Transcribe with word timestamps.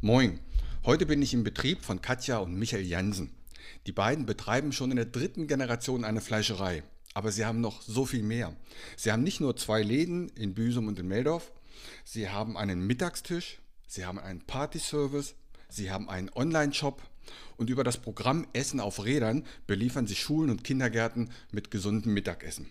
Moin, 0.00 0.38
heute 0.84 1.06
bin 1.06 1.22
ich 1.22 1.34
im 1.34 1.42
Betrieb 1.42 1.82
von 1.82 2.00
Katja 2.00 2.38
und 2.38 2.54
Michael 2.54 2.86
Jansen. 2.86 3.34
Die 3.86 3.92
beiden 3.92 4.26
betreiben 4.26 4.70
schon 4.70 4.90
in 4.90 4.96
der 4.96 5.06
dritten 5.06 5.48
Generation 5.48 6.04
eine 6.04 6.20
Fleischerei, 6.20 6.84
aber 7.14 7.32
sie 7.32 7.44
haben 7.44 7.60
noch 7.60 7.82
so 7.82 8.06
viel 8.06 8.22
mehr. 8.22 8.54
Sie 8.96 9.10
haben 9.10 9.24
nicht 9.24 9.40
nur 9.40 9.56
zwei 9.56 9.82
Läden 9.82 10.28
in 10.36 10.54
Büsum 10.54 10.86
und 10.86 11.00
in 11.00 11.08
Meldorf, 11.08 11.50
sie 12.04 12.28
haben 12.28 12.56
einen 12.56 12.86
Mittagstisch, 12.86 13.58
sie 13.88 14.06
haben 14.06 14.20
einen 14.20 14.42
Partyservice, 14.42 15.34
sie 15.68 15.90
haben 15.90 16.08
einen 16.08 16.30
Online-Shop 16.32 17.02
und 17.56 17.70
über 17.70 17.84
das 17.84 17.98
Programm 17.98 18.46
Essen 18.52 18.80
auf 18.80 19.04
Rädern 19.04 19.44
beliefern 19.66 20.06
sie 20.06 20.16
Schulen 20.16 20.50
und 20.50 20.64
Kindergärten 20.64 21.30
mit 21.52 21.70
gesundem 21.70 22.14
Mittagessen. 22.14 22.66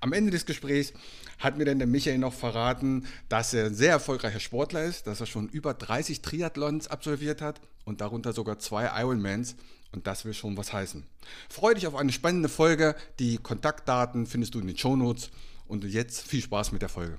Am 0.00 0.12
Ende 0.12 0.30
des 0.30 0.46
Gesprächs 0.46 0.92
hat 1.38 1.56
mir 1.56 1.64
dann 1.64 1.78
der 1.78 1.86
Michael 1.86 2.18
noch 2.18 2.32
verraten, 2.32 3.06
dass 3.28 3.54
er 3.54 3.66
ein 3.66 3.74
sehr 3.74 3.90
erfolgreicher 3.90 4.40
Sportler 4.40 4.84
ist, 4.84 5.06
dass 5.06 5.20
er 5.20 5.26
schon 5.26 5.48
über 5.48 5.74
30 5.74 6.22
Triathlons 6.22 6.88
absolviert 6.88 7.40
hat 7.40 7.60
und 7.84 8.00
darunter 8.00 8.32
sogar 8.32 8.58
zwei 8.58 8.90
Ironmans. 9.00 9.56
Und 9.92 10.06
das 10.06 10.24
will 10.24 10.32
schon 10.32 10.56
was 10.56 10.72
heißen. 10.72 11.04
Freue 11.50 11.74
dich 11.74 11.86
auf 11.86 11.94
eine 11.94 12.12
spannende 12.12 12.48
Folge. 12.48 12.96
Die 13.18 13.36
Kontaktdaten 13.36 14.26
findest 14.26 14.54
du 14.54 14.60
in 14.60 14.66
den 14.66 14.78
Shownotes. 14.78 15.30
Und 15.66 15.84
jetzt 15.84 16.26
viel 16.26 16.42
Spaß 16.42 16.72
mit 16.72 16.82
der 16.82 16.88
Folge. 16.88 17.18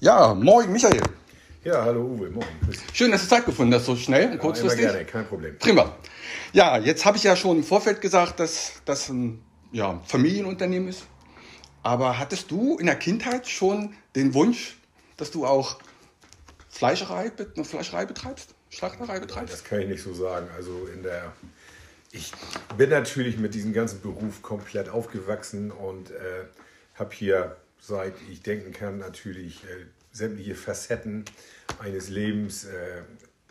Ja, 0.00 0.34
moin 0.34 0.72
Michael. 0.72 1.02
Ja, 1.66 1.82
hallo 1.82 2.02
Uwe, 2.02 2.30
moin. 2.30 2.46
Schön, 2.92 3.10
dass 3.10 3.22
du 3.22 3.28
Zeit 3.28 3.44
gefunden 3.44 3.74
hast, 3.74 3.86
so 3.86 3.96
schnell 3.96 4.30
und 4.30 4.38
kurzfristig. 4.38 4.84
Ja, 4.84 4.92
gerne, 4.92 5.04
kein 5.04 5.26
Problem. 5.26 5.58
Prima. 5.58 5.96
Ja, 6.52 6.78
jetzt 6.78 7.04
habe 7.04 7.16
ich 7.16 7.24
ja 7.24 7.34
schon 7.34 7.56
im 7.56 7.64
Vorfeld 7.64 8.00
gesagt, 8.00 8.38
dass 8.38 8.74
das 8.84 9.08
ein 9.08 9.42
ja, 9.72 10.00
Familienunternehmen 10.06 10.88
ist. 10.88 11.08
Aber 11.82 12.20
hattest 12.20 12.52
du 12.52 12.78
in 12.78 12.86
der 12.86 12.94
Kindheit 12.94 13.48
schon 13.48 13.94
den 14.14 14.32
Wunsch, 14.32 14.76
dass 15.16 15.32
du 15.32 15.44
auch 15.44 15.80
Fleischerei, 16.68 17.32
eine 17.56 17.64
Fleischerei 17.64 18.06
betreibst? 18.06 18.54
Schlachterei 18.70 19.18
betreibst? 19.18 19.52
Das 19.52 19.64
kann 19.64 19.80
ich 19.80 19.88
nicht 19.88 20.04
so 20.04 20.14
sagen. 20.14 20.46
Also 20.56 20.86
in 20.94 21.02
der 21.02 21.32
ich 22.12 22.30
bin 22.78 22.90
natürlich 22.90 23.38
mit 23.38 23.54
diesem 23.54 23.72
ganzen 23.72 24.00
Beruf 24.00 24.40
komplett 24.40 24.88
aufgewachsen 24.88 25.72
und 25.72 26.12
äh, 26.12 26.44
habe 26.94 27.12
hier, 27.12 27.56
seit 27.80 28.14
ich 28.30 28.42
denken 28.42 28.72
kann, 28.72 28.98
natürlich 28.98 29.64
äh, 29.64 29.86
sämtliche 30.16 30.54
Facetten 30.54 31.24
eines 31.78 32.08
Lebens 32.08 32.64
äh, 32.64 33.02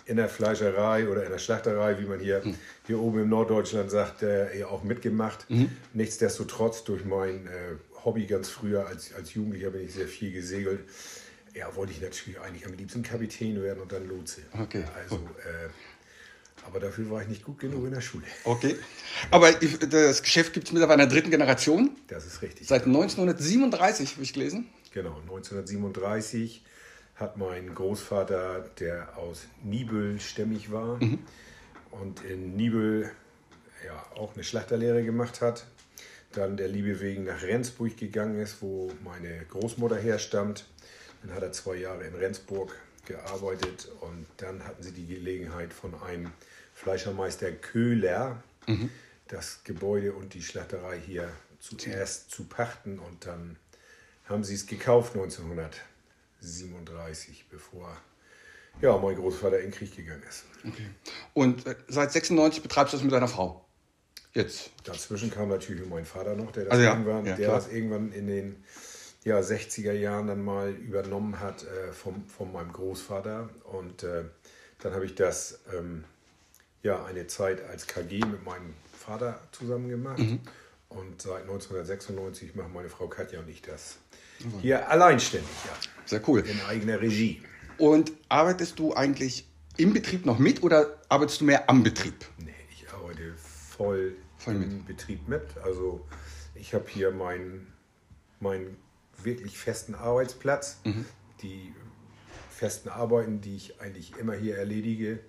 in 0.06 0.18
der 0.18 0.30
Fleischerei 0.30 1.08
oder 1.08 1.24
in 1.24 1.32
der 1.32 1.40
Schlachterei, 1.40 2.00
wie 2.00 2.06
man 2.06 2.20
hier, 2.20 2.42
mhm. 2.44 2.56
hier 2.86 3.00
oben 3.00 3.22
im 3.22 3.30
Norddeutschland 3.30 3.90
sagt, 3.90 4.24
äh, 4.24 4.64
auch 4.64 4.84
mitgemacht. 4.84 5.50
Mhm. 5.50 5.70
Nichtsdestotrotz 5.94 6.84
durch 6.84 7.06
mein 7.06 7.48
äh, 7.48 7.76
Hobby 8.04 8.26
ganz 8.26 8.50
früher, 8.50 8.88
als, 8.88 9.14
als 9.16 9.34
Jugendlicher 9.34 9.72
bin 9.72 9.86
ich 9.86 9.94
sehr 9.94 10.08
viel 10.08 10.32
gesegelt. 10.32 10.82
Ja, 11.56 11.76
wollte 11.76 11.94
ich 11.94 12.02
natürlich 12.02 12.40
eigentlich 12.40 12.66
am 12.66 12.74
liebsten 12.74 13.02
Kapitän 13.02 13.62
werden 13.64 13.80
und 13.82 13.92
dann 13.92 14.08
Lotse. 14.08 14.42
Okay. 14.52 14.84
Also, 15.02 15.16
äh, 15.16 15.70
aber 16.68 16.80
dafür 16.80 17.10
war 17.10 17.22
ich 17.22 17.28
nicht 17.28 17.44
gut 17.44 17.60
genug 17.60 17.86
in 17.86 17.92
der 17.92 18.02
Schule. 18.02 18.26
Okay. 18.44 18.76
Aber 19.32 19.52
das 19.52 20.22
Geschäft 20.22 20.54
gibt 20.54 20.68
es 20.68 20.74
mittlerweile 20.74 21.04
in 21.04 21.10
der 21.10 21.16
dritten 21.16 21.32
Generation. 21.32 21.92
Das 22.08 22.26
ist 22.26 22.42
richtig. 22.42 22.68
Seit 22.68 22.86
1937 22.86 24.14
habe 24.14 24.24
ich 24.24 24.34
gelesen. 24.34 24.68
Genau, 24.96 25.20
1937 25.20 26.64
hat 27.16 27.36
mein 27.36 27.76
Großvater, 27.76 28.62
der 28.80 29.18
aus 29.18 29.46
Nibel 29.62 30.22
stämmig 30.22 30.72
war 30.72 31.04
mhm. 31.04 31.20
und 31.92 32.24
in 32.24 32.56
Nibel 32.56 33.12
ja, 33.86 34.06
auch 34.16 34.34
eine 34.36 34.46
Schlachterlehre 34.46 35.04
gemacht 35.04 35.42
hat, 35.42 35.66
dann 36.32 36.56
der 36.56 36.70
Liebe 36.70 37.02
wegen 37.02 37.26
nach 37.26 37.44
Rendsburg 37.44 37.98
gegangen 37.98 38.40
ist, 38.40 38.62
wo 38.62 38.90
meine 39.04 39.44
Großmutter 39.50 39.98
herstammt. 39.98 40.66
Dann 41.22 41.36
hat 41.36 41.44
er 41.44 41.52
zwei 41.52 41.76
Jahre 41.76 42.06
in 42.06 42.16
Rendsburg 42.16 42.74
gearbeitet 43.06 43.90
und 44.00 44.26
dann 44.38 44.64
hatten 44.64 44.82
sie 44.82 44.94
die 44.94 45.08
Gelegenheit 45.08 45.74
von 45.74 45.94
einem 46.04 46.32
Fleischermeister 46.74 47.52
Köhler, 47.52 48.42
mhm. 48.66 48.90
das 49.28 49.60
Gebäude 49.66 50.14
und 50.14 50.34
die 50.34 50.42
Schlachterei 50.42 50.98
hier 51.06 51.30
zuerst 51.60 52.32
zu 52.32 52.46
pachten 52.46 52.98
und 52.98 53.26
dann 53.26 53.58
haben 54.28 54.44
sie 54.44 54.56
es 54.56 54.66
gekauft 54.66 55.16
1937, 55.16 57.46
bevor 57.50 57.96
ja, 58.82 58.98
mein 58.98 59.16
Großvater 59.16 59.60
in 59.60 59.72
den 59.72 59.78
Krieg 59.78 59.96
gegangen 59.96 60.24
ist. 60.28 60.44
Okay. 60.68 60.90
Und 61.34 61.66
äh, 61.66 61.76
seit 61.88 62.12
96 62.12 62.62
betreibst 62.62 62.94
du 62.94 62.98
das 62.98 63.04
mit 63.04 63.14
deiner 63.14 63.28
Frau? 63.28 63.66
Jetzt. 64.34 64.72
Dazwischen 64.84 65.32
kam 65.32 65.50
natürlich 65.50 65.88
mein 65.88 66.06
Vater 66.06 66.36
noch, 66.36 66.52
der 66.52 66.66
das, 66.66 66.74
also 66.74 66.84
ja, 66.84 66.92
irgendwann, 66.92 67.26
ja, 67.26 67.38
der 67.38 67.52
das 67.52 67.72
irgendwann 67.72 68.12
in 68.12 68.28
den 68.28 68.64
ja, 69.24 69.40
60er 69.40 69.94
Jahren 69.94 70.28
dann 70.28 70.44
mal 70.44 70.72
übernommen 70.72 71.40
hat 71.40 71.64
äh, 71.64 71.94
vom, 71.94 72.28
von 72.28 72.52
meinem 72.52 72.74
Großvater. 72.74 73.50
Und 73.64 74.04
äh, 74.04 74.26
dann 74.80 74.94
habe 74.94 75.06
ich 75.06 75.16
das 75.16 75.62
ähm, 75.74 76.04
ja, 76.84 77.06
eine 77.06 77.28
Zeit 77.28 77.64
als 77.66 77.88
KG 77.88 78.26
mit 78.26 78.44
meinem 78.46 78.74
Vater 78.94 79.40
zusammen 79.52 79.88
gemacht. 79.90 80.20
Mhm. 80.20 80.42
Und 80.90 81.22
seit 81.22 81.42
1996 81.44 82.56
machen 82.56 82.74
meine 82.74 82.90
Frau 82.90 83.08
Katja 83.08 83.40
und 83.40 83.50
ich 83.50 83.62
das 83.62 83.98
mhm. 84.40 84.60
hier 84.62 84.90
alleinständig. 84.90 85.50
Ja. 85.66 85.74
Sehr 86.06 86.22
cool. 86.28 86.42
In 86.42 86.62
eigener 86.62 87.02
Regie. 87.02 87.42
Und 87.78 88.12
arbeitest 88.30 88.80
du 88.80 88.94
eigentlich 88.94 89.48
im 89.78 89.94
Betrieb 89.94 90.26
noch 90.26 90.40
mit 90.40 90.64
oder 90.64 90.98
arbeitest 91.10 91.42
du 91.42 91.46
mehr 91.46 91.70
am 91.70 91.84
Betrieb? 91.84 92.26
Nee, 92.38 92.54
ich 92.72 92.90
arbeite 92.94 93.34
voll 93.36 94.16
voll 94.38 94.56
mit. 94.56 94.72
im 94.72 94.86
Betrieb 94.86 95.28
mit. 95.28 95.58
Also 95.64 96.06
ich 96.54 96.74
habe 96.74 96.86
hier 96.88 97.12
meinen 97.12 97.74
mein 98.40 98.78
wirklich 99.24 99.58
festen 99.58 99.96
Arbeitsplatz, 99.96 100.80
mhm. 100.84 101.06
die 101.42 101.74
festen 102.50 102.90
Arbeiten, 102.90 103.42
die 103.42 103.56
ich 103.56 103.82
eigentlich 103.82 104.16
immer 104.18 104.34
hier 104.34 104.58
erledige. 104.58 105.20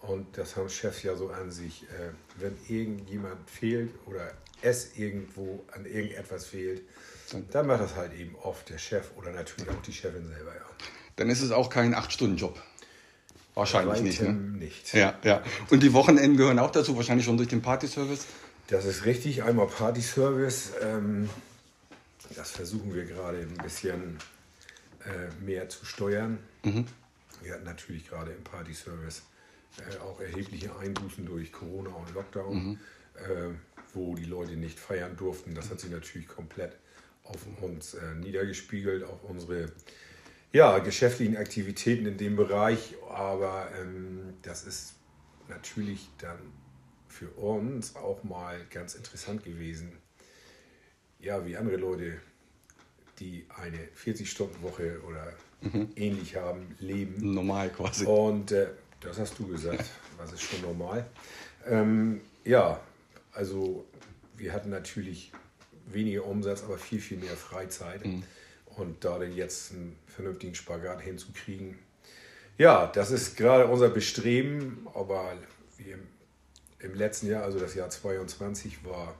Und 0.00 0.38
das 0.38 0.56
haben 0.56 0.68
Chefs 0.68 1.02
ja 1.02 1.16
so 1.16 1.30
an 1.30 1.50
sich. 1.50 1.84
Äh, 1.84 2.12
wenn 2.40 2.56
irgendjemand 2.68 3.50
fehlt 3.50 3.90
oder 4.06 4.32
es 4.62 4.96
irgendwo 4.96 5.64
an 5.72 5.86
irgendetwas 5.86 6.46
fehlt, 6.46 6.82
dann 7.50 7.66
macht 7.66 7.80
das 7.80 7.94
halt 7.94 8.14
eben 8.14 8.34
oft 8.36 8.68
der 8.70 8.78
Chef 8.78 9.10
oder 9.16 9.32
natürlich 9.32 9.68
auch 9.70 9.82
die 9.82 9.92
Chefin 9.92 10.26
selber. 10.26 10.54
Ja. 10.54 10.62
Dann 11.16 11.30
ist 11.30 11.42
es 11.42 11.50
auch 11.50 11.68
kein 11.68 11.94
8-Stunden-Job. 11.94 12.60
Wahrscheinlich 13.54 14.02
nicht. 14.02 14.22
Ne? 14.22 14.32
nicht. 14.32 14.94
Ja, 14.94 15.18
ja. 15.24 15.42
Und 15.70 15.82
die 15.82 15.92
Wochenenden 15.92 16.36
gehören 16.36 16.58
auch 16.60 16.70
dazu, 16.70 16.96
wahrscheinlich 16.96 17.26
schon 17.26 17.36
durch 17.36 17.48
den 17.48 17.60
Partyservice? 17.60 18.24
Das 18.68 18.84
ist 18.84 19.04
richtig. 19.04 19.42
Einmal 19.42 19.66
Party-Service. 19.66 20.72
Ähm, 20.80 21.28
das 22.36 22.50
versuchen 22.50 22.94
wir 22.94 23.04
gerade 23.04 23.38
ein 23.38 23.56
bisschen 23.62 24.18
äh, 25.04 25.44
mehr 25.44 25.68
zu 25.68 25.84
steuern. 25.84 26.38
Mhm. 26.62 26.86
Wir 27.42 27.54
hatten 27.54 27.64
natürlich 27.64 28.08
gerade 28.08 28.32
im 28.32 28.44
Party-Service 28.44 29.22
äh, 29.78 29.98
auch 29.98 30.20
erhebliche 30.20 30.76
Einbußen 30.76 31.24
durch 31.24 31.52
Corona 31.52 31.90
und 31.90 32.14
Lockdown, 32.14 32.64
mhm. 32.64 32.78
äh, 33.16 33.67
wo 33.94 34.14
die 34.14 34.24
Leute 34.24 34.56
nicht 34.56 34.78
feiern 34.78 35.16
durften. 35.16 35.54
Das 35.54 35.70
hat 35.70 35.80
sich 35.80 35.90
natürlich 35.90 36.28
komplett 36.28 36.76
auf 37.24 37.46
uns 37.60 37.94
äh, 37.94 38.14
niedergespiegelt, 38.14 39.04
auf 39.04 39.24
unsere 39.24 39.70
ja, 40.52 40.78
geschäftlichen 40.78 41.36
Aktivitäten 41.36 42.06
in 42.06 42.16
dem 42.16 42.36
Bereich. 42.36 42.94
Aber 43.10 43.68
ähm, 43.80 44.34
das 44.42 44.64
ist 44.64 44.94
natürlich 45.48 46.08
dann 46.18 46.38
für 47.08 47.28
uns 47.30 47.96
auch 47.96 48.22
mal 48.24 48.60
ganz 48.70 48.94
interessant 48.94 49.44
gewesen. 49.44 49.92
Ja, 51.20 51.44
wie 51.44 51.56
andere 51.56 51.76
Leute, 51.76 52.20
die 53.18 53.44
eine 53.60 53.78
40-Stunden-Woche 54.02 55.00
oder 55.06 55.32
mhm. 55.60 55.90
ähnlich 55.96 56.36
haben, 56.36 56.76
leben. 56.78 57.34
Normal 57.34 57.70
quasi. 57.70 58.06
Und 58.06 58.52
äh, 58.52 58.68
das 59.00 59.18
hast 59.18 59.38
du 59.38 59.48
gesagt, 59.48 59.84
was 60.16 60.32
ist 60.32 60.42
schon 60.42 60.60
normal. 60.62 61.06
Ähm, 61.66 62.20
ja, 62.44 62.80
also 63.32 63.86
wir 64.36 64.52
hatten 64.52 64.70
natürlich 64.70 65.32
weniger 65.86 66.24
Umsatz, 66.26 66.62
aber 66.62 66.78
viel, 66.78 67.00
viel 67.00 67.18
mehr 67.18 67.36
Freizeit. 67.36 68.04
Mhm. 68.04 68.22
Und 68.76 69.04
da 69.04 69.18
denn 69.18 69.34
jetzt 69.34 69.72
einen 69.72 69.96
vernünftigen 70.06 70.54
Spagat 70.54 71.00
hinzukriegen, 71.00 71.78
ja, 72.58 72.86
das 72.86 73.10
ist 73.10 73.36
gerade 73.36 73.66
unser 73.66 73.88
Bestreben, 73.88 74.86
aber 74.94 75.32
wir 75.76 75.98
im 76.80 76.94
letzten 76.94 77.28
Jahr, 77.28 77.44
also 77.44 77.58
das 77.58 77.74
Jahr 77.74 77.88
22, 77.88 78.84
war 78.84 79.14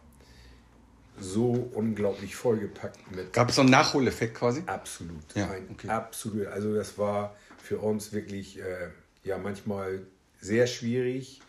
so 1.21 1.71
unglaublich 1.75 2.37
vollgepackt 2.37 3.11
mit. 3.15 3.32
Gab 3.32 3.49
es 3.49 3.56
so 3.56 3.62
einen 3.62 3.71
Nachholeffekt 3.71 4.35
quasi? 4.35 4.62
Absolut. 4.67 5.35
Ja, 5.35 5.50
okay. 5.71 5.88
Absolut. 5.88 6.47
Also 6.47 6.75
das 6.75 6.99
war 6.99 7.37
für 7.62 7.79
uns 7.79 8.12
wirklich 8.12 8.61
äh, 8.61 8.88
ja 9.25 9.38
manchmal 9.38 10.03
sehr 10.41 10.67
schwierig, 10.67 11.41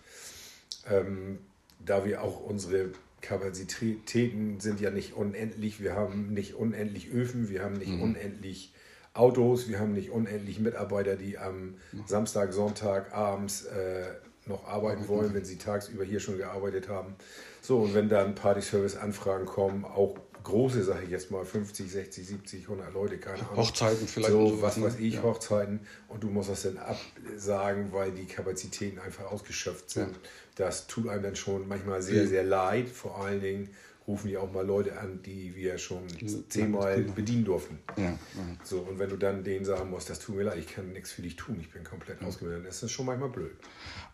ähm, 0.90 1.40
da 1.80 2.06
wir 2.06 2.24
auch 2.24 2.40
unsere 2.42 2.92
Kapazitäten 3.22 4.60
sind 4.60 4.80
ja 4.80 4.92
nicht 4.92 5.14
unendlich. 5.14 5.82
Wir 5.82 5.96
haben 5.96 6.34
nicht 6.34 6.56
unendlich 6.56 7.12
Öfen, 7.12 7.50
wir 7.50 7.64
haben 7.64 7.78
nicht 7.78 7.92
mhm. 7.92 8.02
unendlich 8.02 8.74
Autos, 9.14 9.68
wir 9.68 9.80
haben 9.80 9.94
nicht 9.94 10.12
unendlich 10.12 10.60
Mitarbeiter, 10.60 11.16
die 11.16 11.38
am 11.38 11.76
Samstag, 12.06 12.54
Sonntag 12.54 13.14
abends 13.14 13.66
äh, 13.66 14.06
noch 14.46 14.68
arbeiten 14.68 15.08
wollen, 15.08 15.34
wenn 15.34 15.46
sie 15.46 15.58
tagsüber 15.58 16.04
hier 16.04 16.20
schon 16.20 16.38
gearbeitet 16.38 16.88
haben. 16.88 17.16
So, 17.62 17.80
und 17.80 17.94
wenn 17.94 18.08
dann 18.08 18.36
Party-Service-Anfragen 18.36 19.46
kommen, 19.46 19.84
auch 19.84 20.18
große, 20.44 20.84
sage 20.84 21.04
ich 21.06 21.10
jetzt 21.10 21.32
mal, 21.32 21.46
50, 21.46 21.92
60, 21.92 22.28
70, 22.28 22.64
100 22.64 22.94
Leute, 22.94 23.18
keine 23.18 23.40
Ahnung. 23.40 23.58
Hochzeiten 23.58 24.08
vielleicht. 24.08 24.32
So, 24.32 24.62
was 24.62 24.82
weiß 24.82 25.00
ich, 25.00 25.16
ja. 25.16 25.24
Hochzeiten. 25.24 25.82
Und 26.08 26.24
du 26.24 26.30
musst 26.30 26.50
das 26.50 26.64
dann 26.64 26.78
absagen, 26.78 27.92
weil 27.92 28.12
die 28.12 28.26
Kapazitäten 28.26 29.00
einfach 29.00 29.26
ausgeschöpft 29.32 29.90
sind. 29.90 30.12
Ja. 30.12 30.20
Das 30.56 30.88
tut 30.88 31.08
einem 31.08 31.24
dann 31.24 31.36
schon 31.36 31.68
manchmal 31.68 32.02
sehr, 32.02 32.28
sehr 32.28 32.44
leid. 32.44 32.90
Vor 32.90 33.20
allen 33.20 33.42
Dingen 33.42 33.70
rufen 34.10 34.28
die 34.28 34.38
auch 34.38 34.52
mal 34.52 34.66
Leute 34.66 35.00
an, 35.00 35.22
die 35.24 35.56
wir 35.56 35.78
schon 35.78 36.02
zehnmal 36.50 37.00
bedienen 37.16 37.46
durften. 37.46 37.78
Ja, 37.96 38.18
So, 38.64 38.80
und 38.80 38.98
wenn 38.98 39.10
du 39.10 39.18
dann 39.18 39.44
denen 39.44 39.64
sagen 39.64 39.92
musst, 39.92 40.10
das 40.10 40.20
tut 40.20 40.36
mir 40.36 40.44
leid, 40.44 40.58
ich 40.58 40.68
kann 40.68 40.92
nichts 40.92 41.12
für 41.12 41.22
dich 41.22 41.36
tun, 41.36 41.58
ich 41.62 41.72
bin 41.72 41.84
komplett 41.84 42.20
ja. 42.22 42.28
ausgebildet, 42.28 42.66
das 42.68 42.82
ist 42.82 42.92
schon 42.92 43.06
manchmal 43.06 43.30
blöd. 43.30 43.52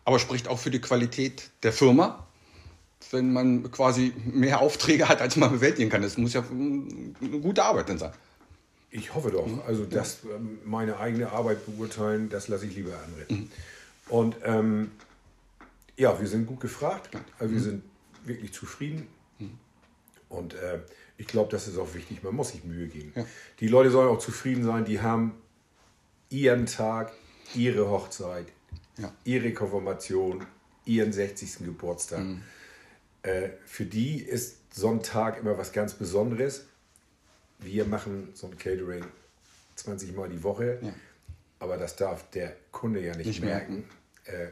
Aber 0.04 0.18
spricht 0.18 0.48
auch 0.48 0.58
für 0.58 0.70
die 0.70 0.82
Qualität 0.82 1.50
der 1.62 1.72
Firma, 1.72 2.28
wenn 3.10 3.32
man 3.32 3.70
quasi 3.70 4.12
mehr 4.24 4.60
Aufträge 4.60 5.08
hat, 5.08 5.20
als 5.20 5.36
man 5.36 5.52
bewältigen 5.52 5.90
kann. 5.90 6.02
Das 6.02 6.16
muss 6.16 6.32
ja 6.32 6.42
eine 6.50 7.40
gute 7.40 7.62
Arbeit 7.62 7.88
dann 7.88 7.98
sein. 7.98 8.12
Ich 8.90 9.14
hoffe 9.14 9.30
doch. 9.30 9.46
Mhm. 9.46 9.60
Also 9.66 9.84
das, 9.84 10.20
ähm, 10.24 10.58
meine 10.64 10.98
eigene 10.98 11.30
Arbeit 11.30 11.66
beurteilen, 11.66 12.28
das 12.28 12.48
lasse 12.48 12.66
ich 12.66 12.74
lieber 12.74 12.92
andere. 13.04 13.26
Mhm. 13.28 13.50
Und 14.08 14.36
ähm, 14.44 14.90
ja, 15.96 16.18
wir 16.18 16.26
sind 16.26 16.46
gut 16.46 16.60
gefragt. 16.60 17.10
Also 17.38 17.52
wir 17.52 17.60
mhm. 17.60 17.64
sind 17.64 17.82
wirklich 18.24 18.52
zufrieden. 18.52 19.06
Mhm. 19.38 19.58
Und 20.28 20.54
äh, 20.54 20.80
ich 21.18 21.26
glaube, 21.26 21.50
das 21.50 21.68
ist 21.68 21.78
auch 21.78 21.94
wichtig. 21.94 22.22
Man 22.22 22.34
muss 22.34 22.50
sich 22.50 22.64
Mühe 22.64 22.88
geben. 22.88 23.12
Ja. 23.14 23.26
Die 23.60 23.68
Leute 23.68 23.90
sollen 23.90 24.08
auch 24.08 24.18
zufrieden 24.18 24.64
sein. 24.64 24.84
Die 24.84 25.00
haben 25.00 25.34
ihren 26.28 26.66
Tag, 26.66 27.12
ihre 27.54 27.88
Hochzeit, 27.88 28.46
ja. 28.98 29.12
ihre 29.24 29.52
Konfirmation, 29.52 30.44
ihren 30.84 31.12
60. 31.12 31.58
Geburtstag. 31.58 32.24
Äh, 33.26 33.50
für 33.64 33.84
die 33.84 34.22
ist 34.22 34.72
Sonntag 34.72 35.38
immer 35.38 35.58
was 35.58 35.72
ganz 35.72 35.94
Besonderes. 35.94 36.66
Wir 37.58 37.84
machen 37.84 38.28
so 38.34 38.46
ein 38.46 38.56
Catering 38.56 39.04
20 39.74 40.14
Mal 40.14 40.28
die 40.28 40.42
Woche, 40.44 40.78
ja. 40.80 40.92
aber 41.58 41.76
das 41.76 41.96
darf 41.96 42.30
der 42.30 42.54
Kunde 42.70 43.00
ja 43.00 43.16
nicht, 43.16 43.26
nicht 43.26 43.42
merken. 43.42 43.84
Äh, 44.24 44.48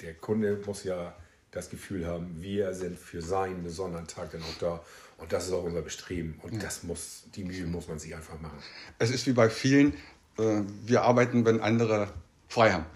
der 0.00 0.14
Kunde 0.14 0.62
muss 0.64 0.84
ja 0.84 1.16
das 1.50 1.70
Gefühl 1.70 2.06
haben, 2.06 2.40
wir 2.40 2.72
sind 2.72 2.98
für 2.98 3.20
seinen 3.20 3.64
besonderen 3.64 4.06
Tag 4.06 4.30
dann 4.30 4.42
auch 4.42 4.58
da. 4.60 4.84
Und 5.18 5.32
das 5.32 5.46
ist 5.46 5.52
auch 5.52 5.64
unser 5.64 5.82
Bestreben. 5.82 6.38
Und 6.42 6.54
ja. 6.54 6.60
das 6.60 6.84
muss, 6.84 7.24
die 7.34 7.44
Mühe 7.44 7.66
muss 7.66 7.88
man 7.88 7.98
sich 7.98 8.14
einfach 8.14 8.40
machen. 8.40 8.58
Es 8.98 9.10
ist 9.10 9.26
wie 9.26 9.32
bei 9.32 9.50
vielen, 9.50 9.94
äh, 10.38 10.62
wir 10.84 11.02
arbeiten, 11.02 11.44
wenn 11.44 11.60
andere 11.60 12.08
frei 12.48 12.72
haben. 12.72 12.86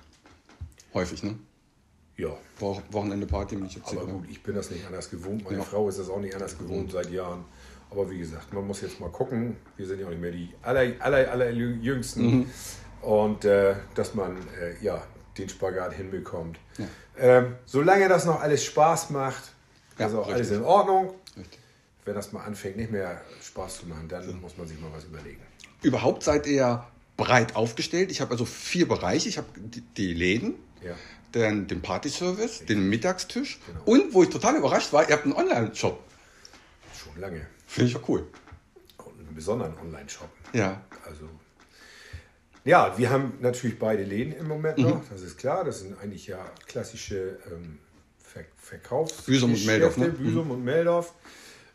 Häufig, 0.94 1.22
ne? 1.22 1.36
Ja. 2.16 2.30
Wochenende 2.58 3.26
Party 3.26 3.56
bin 3.56 3.66
ich 3.66 3.74
jetzt 3.74 3.92
Aber 3.92 4.06
gut, 4.06 4.24
ich 4.30 4.42
bin 4.42 4.54
das 4.54 4.70
nicht 4.70 4.86
anders 4.86 5.10
gewohnt. 5.10 5.44
Meine 5.44 5.58
ja. 5.58 5.62
Frau 5.64 5.88
ist 5.88 5.98
das 5.98 6.08
auch 6.08 6.20
nicht 6.20 6.34
anders 6.34 6.56
gewohnt 6.56 6.90
seit 6.92 7.10
Jahren. 7.10 7.44
Aber 7.90 8.10
wie 8.10 8.18
gesagt, 8.18 8.52
man 8.52 8.66
muss 8.66 8.80
jetzt 8.80 8.98
mal 9.00 9.10
gucken. 9.10 9.56
Wir 9.76 9.86
sind 9.86 10.00
ja 10.00 10.06
auch 10.06 10.10
nicht 10.10 10.20
mehr 10.20 10.32
die 10.32 10.50
aller, 10.62 10.92
aller, 11.00 11.30
aller 11.30 11.50
Jüngsten. 11.50 12.22
Mhm. 12.22 12.50
Und 13.02 13.44
äh, 13.44 13.74
dass 13.94 14.14
man 14.14 14.36
äh, 14.58 14.82
ja, 14.82 15.02
den 15.36 15.48
Spagat 15.48 15.92
hinbekommt. 15.92 16.58
Ja. 16.78 16.86
Ähm, 17.18 17.56
solange 17.66 18.08
das 18.08 18.24
noch 18.24 18.40
alles 18.40 18.64
Spaß 18.64 19.10
macht, 19.10 19.52
ja, 19.98 20.06
ist 20.06 20.14
auch 20.14 20.20
richtig. 20.20 20.34
alles 20.34 20.50
in 20.52 20.64
Ordnung. 20.64 21.14
Richtig. 21.36 21.60
Wenn 22.06 22.14
das 22.14 22.32
mal 22.32 22.44
anfängt, 22.44 22.76
nicht 22.76 22.90
mehr 22.90 23.20
Spaß 23.42 23.80
zu 23.80 23.86
machen, 23.86 24.08
dann 24.08 24.40
muss 24.40 24.56
man 24.56 24.66
sich 24.66 24.80
mal 24.80 24.90
was 24.94 25.04
überlegen. 25.04 25.40
Überhaupt 25.82 26.22
seid 26.22 26.46
ihr 26.46 26.84
breit 27.16 27.56
aufgestellt. 27.56 28.10
Ich 28.10 28.20
habe 28.20 28.30
also 28.30 28.44
vier 28.44 28.88
Bereiche. 28.88 29.28
Ich 29.28 29.38
habe 29.38 29.48
die, 29.56 29.82
die 29.82 30.14
Läden, 30.14 30.54
ja 30.82 30.94
den, 31.36 31.66
den 31.66 31.82
Partyservice, 31.82 32.64
den 32.64 32.88
Mittagstisch 32.88 33.60
genau. 33.66 33.82
und 33.84 34.14
wo 34.14 34.22
ich 34.22 34.30
total 34.30 34.56
überrascht 34.56 34.92
war, 34.92 35.08
ihr 35.08 35.14
habt 35.14 35.24
einen 35.24 35.34
Online-Shop. 35.34 36.02
Schon 36.94 37.20
lange. 37.20 37.46
Finde 37.66 37.90
ich 37.90 37.96
auch 37.96 38.08
cool. 38.08 38.26
Und 39.04 39.20
einen 39.20 39.34
besonderen 39.34 39.78
Online-Shop. 39.78 40.28
Ja. 40.52 40.82
Also, 41.06 41.28
ja, 42.64 42.96
wir 42.96 43.10
haben 43.10 43.34
natürlich 43.40 43.78
beide 43.78 44.02
Läden 44.02 44.32
im 44.32 44.48
Moment 44.48 44.78
noch, 44.78 45.02
mhm. 45.02 45.08
das 45.10 45.22
ist 45.22 45.36
klar. 45.36 45.64
Das 45.64 45.80
sind 45.80 45.98
eigentlich 46.00 46.26
ja 46.26 46.38
klassische 46.66 47.38
ähm, 47.52 47.78
Ver 48.18 48.44
Verkaufs. 48.56 49.22
Büsum 49.22 49.52
und 49.52 49.64
Meldorf. 49.66 49.96
Ne? 49.96 50.08
Büsum 50.08 50.46
mhm. 50.46 50.50
und 50.52 50.64
Meldorf, 50.64 51.14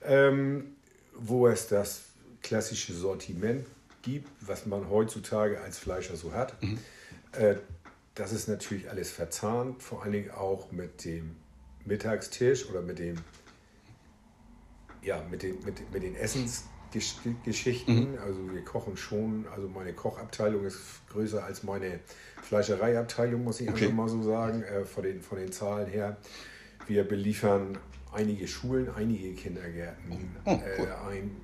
ähm, 0.04 0.76
wo 1.14 1.48
es 1.48 1.68
das 1.68 2.02
klassische 2.42 2.94
Sortiment 2.94 3.66
gibt, 4.02 4.28
was 4.42 4.66
man 4.66 4.90
heutzutage 4.90 5.62
als 5.62 5.78
Fleischer 5.78 6.16
so 6.16 6.34
hat. 6.34 6.62
Mhm. 6.62 6.80
Äh, 7.34 7.56
das 8.16 8.34
ist 8.34 8.48
natürlich 8.48 8.90
alles 8.90 9.12
verzahnt, 9.12 9.82
vor 9.82 10.04
allen 10.04 10.12
Dingen 10.12 10.32
auch 10.32 10.72
mit 10.72 11.06
dem 11.06 11.36
Mittagstisch 11.86 12.70
oder 12.70 12.82
mit 12.82 13.00
dem 13.00 13.16
ja, 15.04 15.24
mit 15.30 15.44
den, 15.44 15.64
mit, 15.66 15.92
mit 15.92 16.04
den 16.04 16.16
Essensgeschichten. 16.16 18.12
Mhm. 18.12 18.20
Also 18.20 18.54
wir 18.54 18.64
kochen 18.64 18.98
schon, 18.98 19.46
also 19.54 19.68
meine 19.68 19.94
Kochabteilung 19.94 20.66
ist 20.66 20.80
größer 21.10 21.44
als 21.44 21.64
meine 21.64 22.00
Fleischereiabteilung, 22.44 23.44
muss 23.44 23.62
ich 23.62 23.70
okay. 23.70 23.86
einfach 23.86 23.96
mal 23.96 24.10
so 24.10 24.22
sagen, 24.24 24.64
äh, 24.64 24.86
von, 24.86 25.04
den, 25.04 25.22
von 25.22 25.40
den 25.40 25.52
Zahlen 25.52 25.88
her. 25.90 26.18
Wir 26.88 27.04
beliefern 27.08 27.78
einige 28.12 28.48
Schulen, 28.48 28.90
einige 28.90 29.34
Kindergärten, 29.34 30.36
oh, 30.46 30.60
cool. 30.78 30.88
äh, 30.88 31.10
ein 31.10 31.36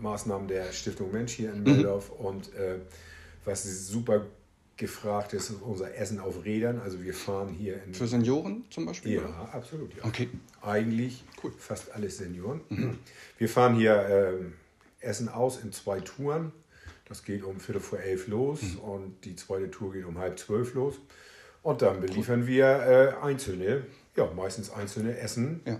Maßnahmen 0.00 0.48
der 0.48 0.72
Stiftung 0.72 1.12
Mensch 1.12 1.32
hier 1.32 1.52
in 1.52 1.62
Meldorf 1.62 2.10
mhm. 2.10 2.26
und 2.26 2.54
äh, 2.54 2.78
was 3.44 3.64
super 3.88 4.26
gefragt 4.76 5.32
ist, 5.32 5.50
unser 5.60 5.94
Essen 5.94 6.18
auf 6.18 6.44
Rädern. 6.44 6.80
Also 6.80 7.02
wir 7.02 7.14
fahren 7.14 7.48
hier 7.48 7.82
in. 7.84 7.94
Für 7.94 8.06
Senioren 8.06 8.64
zum 8.70 8.86
Beispiel? 8.86 9.14
Ja, 9.14 9.22
oder? 9.22 9.54
absolut. 9.54 9.94
Ja. 9.96 10.04
Okay. 10.04 10.28
Eigentlich 10.60 11.24
cool. 11.42 11.52
fast 11.56 11.92
alles 11.92 12.18
Senioren. 12.18 12.60
Mhm. 12.68 12.98
Wir 13.38 13.48
fahren 13.48 13.76
hier 13.76 13.94
äh, 13.94 15.06
Essen 15.06 15.28
aus 15.28 15.62
in 15.62 15.72
zwei 15.72 16.00
Touren. 16.00 16.52
Das 17.06 17.24
geht 17.24 17.42
um 17.44 17.60
Viertel 17.60 17.80
vor 17.80 18.00
elf 18.00 18.26
los 18.28 18.62
mhm. 18.62 18.78
und 18.78 19.24
die 19.24 19.36
zweite 19.36 19.70
Tour 19.70 19.92
geht 19.92 20.04
um 20.04 20.18
halb 20.18 20.38
zwölf 20.38 20.74
los. 20.74 20.94
Und 21.62 21.82
dann 21.82 22.00
beliefern 22.00 22.46
wir 22.46 22.66
äh, 22.66 23.24
einzelne, 23.24 23.84
ja, 24.16 24.28
meistens 24.34 24.70
einzelne 24.70 25.16
Essen 25.18 25.60
ja. 25.64 25.78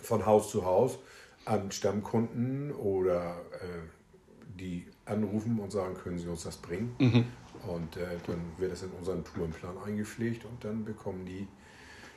von 0.00 0.26
Haus 0.26 0.50
zu 0.50 0.64
Haus 0.64 0.98
an 1.44 1.70
Stammkunden 1.70 2.72
oder 2.72 3.36
äh, 3.60 4.58
die 4.58 4.86
anrufen 5.04 5.58
und 5.60 5.70
sagen, 5.70 5.94
können 5.94 6.18
Sie 6.18 6.26
uns 6.26 6.44
das 6.44 6.56
bringen? 6.56 6.96
Mhm. 6.98 7.24
Und 7.66 7.96
äh, 7.96 8.06
dann 8.26 8.40
wird 8.58 8.72
es 8.72 8.82
in 8.82 8.90
unseren 8.90 9.24
Tourenplan 9.24 9.76
eingepflegt 9.84 10.44
und 10.44 10.64
dann 10.64 10.84
bekommen 10.84 11.24
die, 11.24 11.48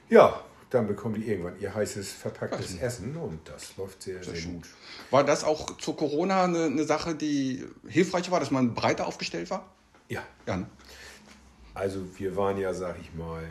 ja, 0.10 0.44
dann 0.70 0.88
bekommen 0.88 1.16
die 1.16 1.28
irgendwann 1.28 1.60
ihr 1.60 1.74
heißes 1.74 2.12
verpacktes 2.12 2.76
Ach, 2.78 2.84
Essen 2.84 3.16
und 3.16 3.48
das 3.48 3.78
läuft 3.78 4.02
sehr, 4.02 4.24
sehr, 4.24 4.36
sehr 4.36 4.52
gut. 4.52 4.68
War 5.12 5.24
das 5.24 5.44
auch 5.44 5.78
zu 5.78 5.94
Corona 5.94 6.44
eine, 6.44 6.66
eine, 6.66 6.84
Sache, 6.84 7.16
die 7.16 7.66
hilfreich 7.88 8.30
war, 8.32 8.40
dass 8.40 8.52
man 8.52 8.74
breiter 8.74 9.08
aufgestellt 9.08 9.50
war? 9.50 9.74
Ja. 10.10 10.24
ja 10.46 10.58
ne? 10.58 10.68
Also 11.74 12.06
wir 12.18 12.36
waren 12.36 12.58
ja, 12.58 12.74
sag 12.74 13.00
ich 13.00 13.14
mal, 13.14 13.44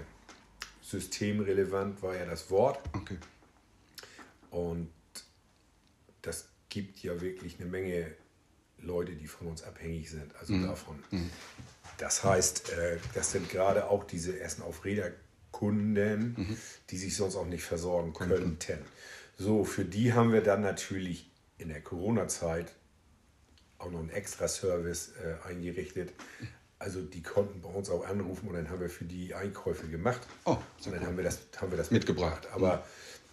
systemrelevant 0.83 2.03
war 2.03 2.15
ja 2.15 2.27
das 2.27 2.51
Wort. 2.51 2.81
Okay. 2.93 3.17
Und 4.51 4.91
das 6.23 6.49
gibt 6.69 6.99
ja 7.03 7.21
wirklich 7.21 7.59
eine 7.61 7.69
Menge 7.69 8.15
Leute, 8.79 9.13
die 9.13 9.27
von 9.27 9.49
uns 9.49 9.63
abhängig 9.63 10.11
sind, 10.11 10.35
also 10.37 10.53
mhm. 10.53 10.67
davon. 10.67 11.03
Mhm. 11.11 11.31
Das 11.99 12.25
heißt, 12.25 12.71
äh, 12.73 12.99
das 13.15 13.33
sind 13.33 13.49
gerade 13.49 13.89
auch 13.89 14.05
diese 14.05 14.39
Essen 14.39 14.63
auf 14.63 14.85
Räder 14.85 15.11
Kunden, 15.57 16.35
mhm. 16.37 16.57
die 16.91 16.99
sich 16.99 17.17
sonst 17.17 17.35
auch 17.35 17.47
nicht 17.47 17.65
versorgen 17.65 18.13
könnten. 18.13 18.79
So, 19.39 19.65
für 19.65 19.87
die 19.87 20.13
haben 20.13 20.33
wir 20.33 20.43
dann 20.43 20.61
natürlich 20.61 21.31
in 21.57 21.69
der 21.71 21.81
Corona-Zeit 21.81 22.73
auch 23.79 23.91
noch 23.91 24.01
einen 24.01 24.11
Extra-Service 24.11 25.13
äh, 25.23 25.49
eingerichtet. 25.49 26.13
Also 26.79 27.01
die 27.01 27.23
konnten 27.23 27.63
bei 27.63 27.71
uns 27.71 27.89
auch 27.89 28.07
anrufen 28.07 28.49
und 28.49 28.55
dann 28.55 28.69
haben 28.69 28.81
wir 28.81 28.91
für 28.91 29.07
die 29.07 29.35
Einkäufe 29.35 29.89
gemacht. 29.89 30.21
Oh, 30.45 30.59
und 30.85 30.95
dann 30.95 31.07
haben 31.07 31.17
wir 31.17 31.25
das, 31.25 31.41
haben 31.57 31.71
wir 31.71 31.79
das 31.79 31.91
mitgebracht. 31.91 32.43
mitgebracht. 32.43 32.55
Aber 32.55 32.77
mhm. 32.77 32.83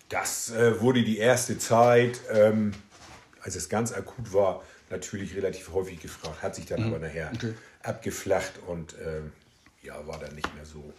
das 0.08 0.52
äh, 0.52 0.80
wurde 0.80 1.04
die 1.04 1.18
erste 1.18 1.58
Zeit, 1.58 2.22
ähm, 2.32 2.72
als 3.42 3.56
es 3.56 3.68
ganz 3.68 3.92
akut 3.92 4.32
war, 4.32 4.64
natürlich 4.90 5.36
relativ 5.36 5.74
häufig 5.74 6.00
gefragt, 6.00 6.42
hat 6.42 6.56
sich 6.56 6.68
dann 6.68 6.82
mhm. 6.82 6.88
aber 6.88 7.00
nachher 7.00 7.32
okay. 7.36 7.54
Abgeflacht 7.84 8.54
und 8.68 8.94
äh, 8.94 9.22
ja, 9.84 10.06
war 10.08 10.20
dann 10.20 10.34
nicht 10.36 10.54
mehr 10.56 10.66
so, 10.66 10.94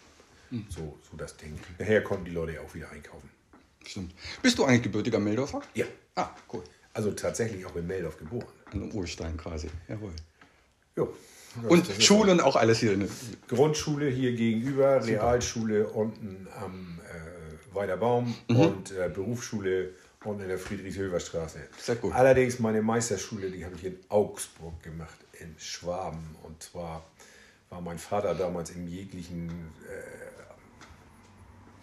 mhm. 0.51 0.65
so, 0.69 0.97
so 1.09 1.17
das 1.17 1.35
Ding. 1.37 1.59
Nachher 1.79 2.03
konnten 2.03 2.25
die 2.25 2.31
Leute 2.31 2.53
ja 2.53 2.61
auch 2.61 2.73
wieder 2.73 2.89
einkaufen. 2.91 3.29
Stimmt. 3.85 4.13
Bist 4.41 4.57
du 4.57 4.65
eigentlich 4.65 4.83
gebürtiger 4.83 5.19
Meldorfer? 5.19 5.61
Ja. 5.73 5.85
Ah, 6.15 6.29
cool. 6.53 6.63
Also 6.93 7.11
tatsächlich 7.11 7.65
auch 7.65 7.75
in 7.75 7.87
Meldorf 7.87 8.17
geboren. 8.17 8.47
An 8.71 8.91
Urstein 8.93 9.37
quasi, 9.37 9.69
jawohl. 9.87 10.13
Jo. 10.95 11.13
Und 11.67 11.85
Schulen 11.99 12.39
auch 12.39 12.55
alles 12.55 12.79
hier. 12.79 12.97
Ne? 12.97 13.07
Grundschule 13.47 14.09
hier 14.09 14.33
gegenüber, 14.33 15.01
Super. 15.01 15.13
Realschule 15.13 15.87
unten 15.87 16.47
am 16.59 16.99
äh, 17.03 17.75
Weiderbaum 17.75 18.35
mhm. 18.49 18.55
und 18.55 18.91
äh, 18.91 19.09
Berufsschule 19.13 19.93
und 20.23 20.41
in 20.41 20.47
der 20.47 20.57
Friedrich-Hilfer-Straße. 20.57 21.59
Sehr 21.77 21.95
gut. 21.95 22.13
Allerdings 22.13 22.59
meine 22.59 22.81
Meisterschule, 22.81 23.51
die 23.51 23.63
habe 23.63 23.75
ich 23.75 23.85
in 23.85 23.97
Augsburg 24.09 24.81
gemacht, 24.81 25.17
in 25.39 25.55
Schwaben. 25.57 26.35
Und 26.43 26.61
zwar 26.63 27.05
war 27.69 27.81
mein 27.81 27.97
Vater 27.97 28.35
damals 28.35 28.71
im 28.71 28.87
jeglichen 28.87 29.49
äh, 29.49 30.25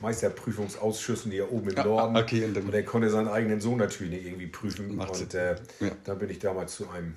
Meisterprüfungsausschüssen, 0.01 1.31
die 1.31 1.39
ja 1.39 1.45
oben 1.45 1.71
im 1.71 1.85
Norden. 1.85 2.17
Okay, 2.17 2.45
und, 2.45 2.57
und 2.57 2.75
er 2.75 2.85
konnte 2.85 3.09
seinen 3.11 3.29
eigenen 3.29 3.61
Sohn 3.61 3.79
natürlich 3.79 4.13
nicht 4.13 4.27
irgendwie 4.27 4.49
prüfen. 4.49 4.99
Und 4.99 5.35
äh, 5.35 5.57
ja. 5.81 5.91
dann 6.05 6.19
bin 6.19 6.31
ich 6.31 6.39
damals 6.39 6.75
zu 6.75 6.91
einem, 6.91 7.17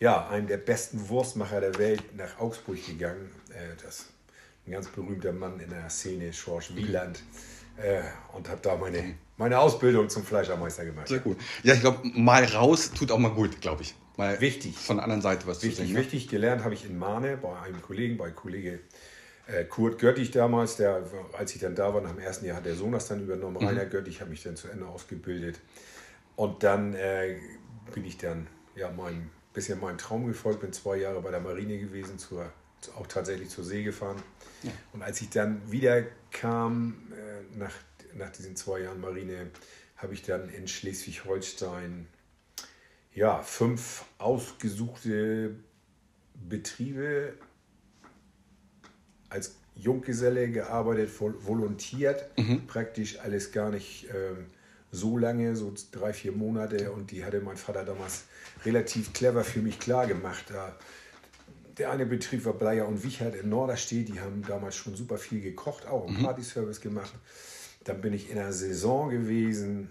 ja, 0.00 0.28
einem 0.28 0.46
der 0.46 0.58
besten 0.58 1.08
Wurstmacher 1.08 1.60
der 1.60 1.78
Welt 1.78 2.02
nach 2.16 2.38
Augsburg 2.38 2.84
gegangen. 2.86 3.30
Äh, 3.50 3.76
das 3.82 4.06
ein 4.66 4.72
ganz 4.72 4.88
berühmter 4.88 5.32
Mann 5.32 5.60
in 5.60 5.70
der 5.70 5.88
Szene, 5.88 6.32
Schorsch 6.32 6.74
Wieland. 6.74 7.22
Äh, 7.76 8.02
und 8.32 8.48
habe 8.48 8.60
da 8.62 8.76
meine, 8.76 9.14
meine 9.36 9.58
Ausbildung 9.58 10.08
zum 10.08 10.24
Fleischermeister 10.24 10.84
gemacht. 10.84 11.08
Sehr 11.08 11.18
gut. 11.18 11.36
Ja, 11.62 11.74
ich 11.74 11.80
glaube, 11.80 12.00
mal 12.14 12.44
raus 12.44 12.90
tut 12.92 13.10
auch 13.12 13.18
mal 13.18 13.30
gut, 13.30 13.60
glaube 13.60 13.82
ich. 13.82 13.94
Mal 14.16 14.40
wichtig. 14.40 14.76
Von 14.76 14.96
der 14.96 15.04
anderen 15.04 15.22
Seite 15.22 15.46
was 15.46 15.62
wichtig, 15.62 15.76
zu 15.76 15.84
sehen. 15.84 15.92
Ne? 15.92 16.00
Wichtig, 16.00 16.28
gelernt 16.28 16.64
habe 16.64 16.74
ich 16.74 16.86
in 16.86 16.98
Mahne 16.98 17.36
bei 17.36 17.58
einem 17.60 17.82
Kollegen, 17.82 18.16
bei 18.16 18.30
Kollege 18.30 18.80
äh, 19.46 19.64
Kurt 19.64 19.98
Göttich 19.98 20.30
damals, 20.30 20.76
der, 20.76 21.04
als 21.36 21.54
ich 21.54 21.60
dann 21.60 21.74
da 21.74 21.92
war, 21.92 22.00
nach 22.00 22.12
dem 22.12 22.20
ersten 22.20 22.46
Jahr 22.46 22.56
hat 22.56 22.66
der 22.66 22.74
Sohn 22.74 22.92
das 22.92 23.08
dann 23.08 23.22
übernommen. 23.22 23.58
Mhm. 23.60 23.66
Rainer 23.66 23.86
Göttich 23.86 24.20
habe 24.20 24.30
mich 24.30 24.42
dann 24.42 24.56
zu 24.56 24.68
Ende 24.68 24.86
ausgebildet. 24.86 25.60
Und 26.34 26.62
dann 26.62 26.94
äh, 26.94 27.36
bin 27.94 28.04
ich 28.04 28.18
dann 28.18 28.46
ja 28.74 28.90
mein 28.90 29.30
bisschen 29.52 29.80
meinem 29.80 29.98
Traum 29.98 30.26
gefolgt, 30.26 30.60
bin 30.60 30.72
zwei 30.72 30.96
Jahre 30.98 31.20
bei 31.22 31.30
der 31.30 31.40
Marine 31.40 31.78
gewesen, 31.78 32.18
zur, 32.18 32.52
auch 32.94 33.06
tatsächlich 33.06 33.48
zur 33.48 33.64
See 33.64 33.82
gefahren. 33.82 34.22
Ja. 34.62 34.70
Und 34.92 35.02
als 35.02 35.20
ich 35.20 35.30
dann 35.30 35.60
wieder 35.70 36.02
kam, 36.30 37.12
äh, 37.12 37.58
nach, 37.58 37.74
nach 38.14 38.30
diesen 38.30 38.56
zwei 38.56 38.80
Jahren 38.80 39.00
Marine, 39.00 39.50
habe 39.96 40.14
ich 40.14 40.22
dann 40.22 40.48
in 40.50 40.68
Schleswig-Holstein 40.68 42.06
ja, 43.14 43.40
fünf 43.42 44.04
ausgesuchte 44.18 45.56
Betriebe 46.34 47.34
als 49.30 49.56
Junggeselle 49.74 50.50
gearbeitet, 50.50 51.10
volontiert, 51.18 52.30
mhm. 52.38 52.66
praktisch 52.66 53.18
alles 53.20 53.52
gar 53.52 53.70
nicht 53.70 54.06
ähm, 54.14 54.46
so 54.90 55.18
lange, 55.18 55.56
so 55.56 55.72
drei, 55.92 56.12
vier 56.12 56.32
Monate. 56.32 56.92
Und 56.92 57.10
die 57.10 57.24
hatte 57.24 57.40
mein 57.40 57.56
Vater 57.56 57.84
damals 57.84 58.24
relativ 58.64 59.12
clever 59.12 59.44
für 59.44 59.60
mich 59.60 59.78
klar 59.78 60.06
gemacht. 60.06 60.44
Da, 60.48 60.76
der 61.78 61.90
eine 61.90 62.06
Betrieb 62.06 62.44
war 62.44 62.54
Bleier 62.54 62.88
und 62.88 63.02
Wichert 63.04 63.34
in 63.34 63.50
Norderstedt, 63.50 64.08
die 64.08 64.20
haben 64.20 64.42
damals 64.46 64.76
schon 64.76 64.96
super 64.96 65.18
viel 65.18 65.40
gekocht, 65.40 65.86
auch 65.86 66.06
einen 66.06 66.18
mhm. 66.18 66.24
Partyservice 66.24 66.80
gemacht. 66.80 67.12
Dann 67.84 68.00
bin 68.00 68.12
ich 68.12 68.30
in 68.30 68.36
der 68.36 68.52
Saison 68.52 69.10
gewesen 69.10 69.90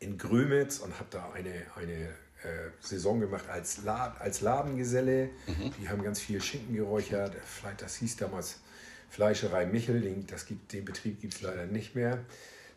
in 0.00 0.18
Grömitz 0.18 0.78
und 0.78 0.94
habe 0.98 1.08
da 1.10 1.30
eine, 1.32 1.66
eine 1.76 2.08
äh, 2.42 2.70
Saison 2.80 3.20
gemacht 3.20 3.48
als, 3.48 3.84
Lad, 3.84 4.20
als 4.20 4.40
Ladengeselle. 4.40 5.30
Mhm. 5.46 5.72
Die 5.80 5.88
haben 5.88 6.02
ganz 6.02 6.20
viel 6.20 6.40
Schinken 6.40 6.74
geräuchert. 6.74 7.36
Vielleicht, 7.44 7.82
das 7.82 7.96
hieß 7.96 8.16
damals 8.16 8.60
Fleischerei 9.10 9.66
Michel, 9.66 10.00
den, 10.00 10.26
das 10.26 10.46
gibt, 10.46 10.72
den 10.72 10.84
Betrieb 10.84 11.20
gibt 11.20 11.34
es 11.34 11.42
leider 11.42 11.66
nicht 11.66 11.94
mehr. 11.94 12.18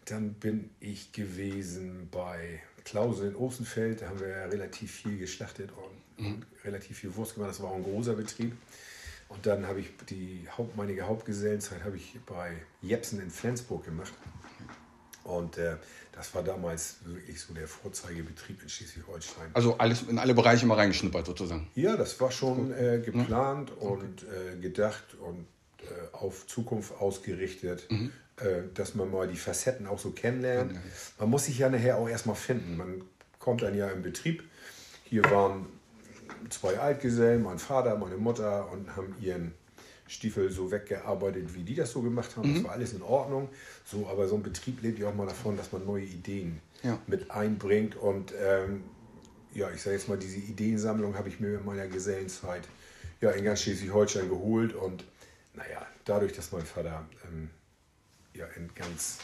Dann 0.05 0.34
bin 0.34 0.70
ich 0.79 1.13
gewesen 1.13 2.10
bei 2.12 2.62
Klausel 2.84 3.29
in 3.29 3.36
Osenfeld. 3.36 4.01
Da 4.01 4.10
haben 4.10 4.20
wir 4.20 4.27
ja 4.27 4.46
relativ 4.46 4.91
viel 4.91 5.17
geschlachtet 5.17 5.72
und, 5.72 6.02
mhm. 6.17 6.43
relativ 6.63 6.98
viel 6.98 7.15
Wurst 7.15 7.36
gemacht. 7.36 7.51
Das 7.51 7.62
war 7.62 7.72
auch 7.72 7.75
ein 7.75 7.84
großer 7.84 8.13
Betrieb. 8.13 8.53
Und 9.29 9.46
dann 9.46 9.67
habe 9.67 9.79
ich 9.79 9.88
die 10.10 10.48
Haupt, 10.58 10.75
meine 10.77 11.00
Hauptgesellenzeit 11.01 11.84
habe 11.84 11.98
ich 11.98 12.20
bei 12.25 12.51
Jepsen 12.82 13.20
in 13.20 13.32
Flensburg 13.32 13.86
gemacht. 13.86 14.13
Und 15.24 15.58
äh, 15.58 15.77
das 16.12 16.36
war 16.36 16.43
damals 16.43 16.98
wirklich 17.05 17.39
so 17.39 17.53
der 17.53 17.67
Vorzeigebetrieb 17.67 18.62
in 18.62 18.70
Schleswig-Holstein. 18.70 19.50
Also 19.53 19.77
alles 19.77 20.03
in 20.03 20.20
alle 20.20 20.34
Bereiche 20.34 20.65
mal 20.65 20.75
reingeschnuppert 20.75 21.25
sozusagen. 21.25 21.67
Ja, 21.75 21.96
das 21.96 22.20
war 22.20 22.32
schon 22.32 22.72
äh, 22.74 23.00
geplant 23.03 23.72
mhm. 23.72 23.88
und 23.88 24.24
äh, 24.24 24.60
gedacht 24.60 25.15
und 25.15 25.48
äh, 25.79 26.15
auf 26.15 26.46
Zukunft 26.48 26.93
ausgerichtet, 27.00 27.89
mhm. 27.89 28.12
Äh, 28.38 28.63
dass 28.74 28.96
man 28.96 29.12
mal 29.12 29.27
die 29.27 29.38
Facetten 29.38 29.86
auch 29.86 30.00
so 30.00 30.10
kennenlernt. 30.10 30.74
Man 31.20 31.29
muss 31.29 31.46
sich 31.46 31.60
ja 31.60 31.70
nachher 31.70 31.98
auch 31.98 32.10
erstmal 32.10 32.36
finden. 32.36 32.77
Man 32.77 33.03
kommt 33.38 33.62
dann 33.62 33.77
ja 33.77 33.89
im 33.89 34.01
Betrieb. 34.01 34.43
Hier 35.03 35.24
waren 35.25 35.67
zwei 36.50 36.79
Altgesellen, 36.79 37.43
mein 37.43 37.59
Vater, 37.59 37.97
meine 37.97 38.17
Mutter 38.17 38.71
und 38.71 38.95
haben 38.95 39.15
ihren 39.21 39.53
Stiefel 40.07 40.51
so 40.51 40.71
weggearbeitet, 40.71 41.55
wie 41.55 41.63
die 41.63 41.75
das 41.75 41.91
so 41.91 42.01
gemacht 42.01 42.35
haben. 42.35 42.50
Mhm. 42.50 42.55
Das 42.55 42.63
war 42.65 42.71
alles 42.71 42.93
in 42.93 43.01
Ordnung. 43.01 43.50
So, 43.85 44.07
aber 44.07 44.27
so 44.27 44.35
ein 44.35 44.43
Betrieb 44.43 44.81
lebt 44.81 45.00
ja 45.00 45.09
auch 45.09 45.15
mal 45.15 45.27
davon, 45.27 45.57
dass 45.57 45.71
man 45.71 45.85
neue 45.85 46.03
Ideen 46.03 46.59
ja. 46.83 47.00
mit 47.07 47.31
einbringt. 47.31 47.95
Und 47.95 48.33
ähm, 48.39 48.83
ja, 49.53 49.69
ich 49.71 49.81
sage 49.81 49.95
jetzt 49.95 50.09
mal, 50.09 50.17
diese 50.17 50.38
Ideensammlung 50.38 51.17
habe 51.17 51.29
ich 51.29 51.39
mir 51.39 51.57
in 51.57 51.65
meiner 51.65 51.88
Gesellenzeit 51.88 52.67
ja, 53.21 53.31
in 53.31 53.45
ganz 53.45 53.62
Schleswig-Holstein 53.62 54.29
geholt. 54.29 54.73
Und 54.73 55.05
naja, 55.53 55.85
dadurch, 56.05 56.33
dass 56.33 56.51
mein 56.51 56.65
Vater 56.65 57.05
ähm, 57.25 57.50
ja 58.33 58.45
in 58.57 58.69
ganz 58.75 59.19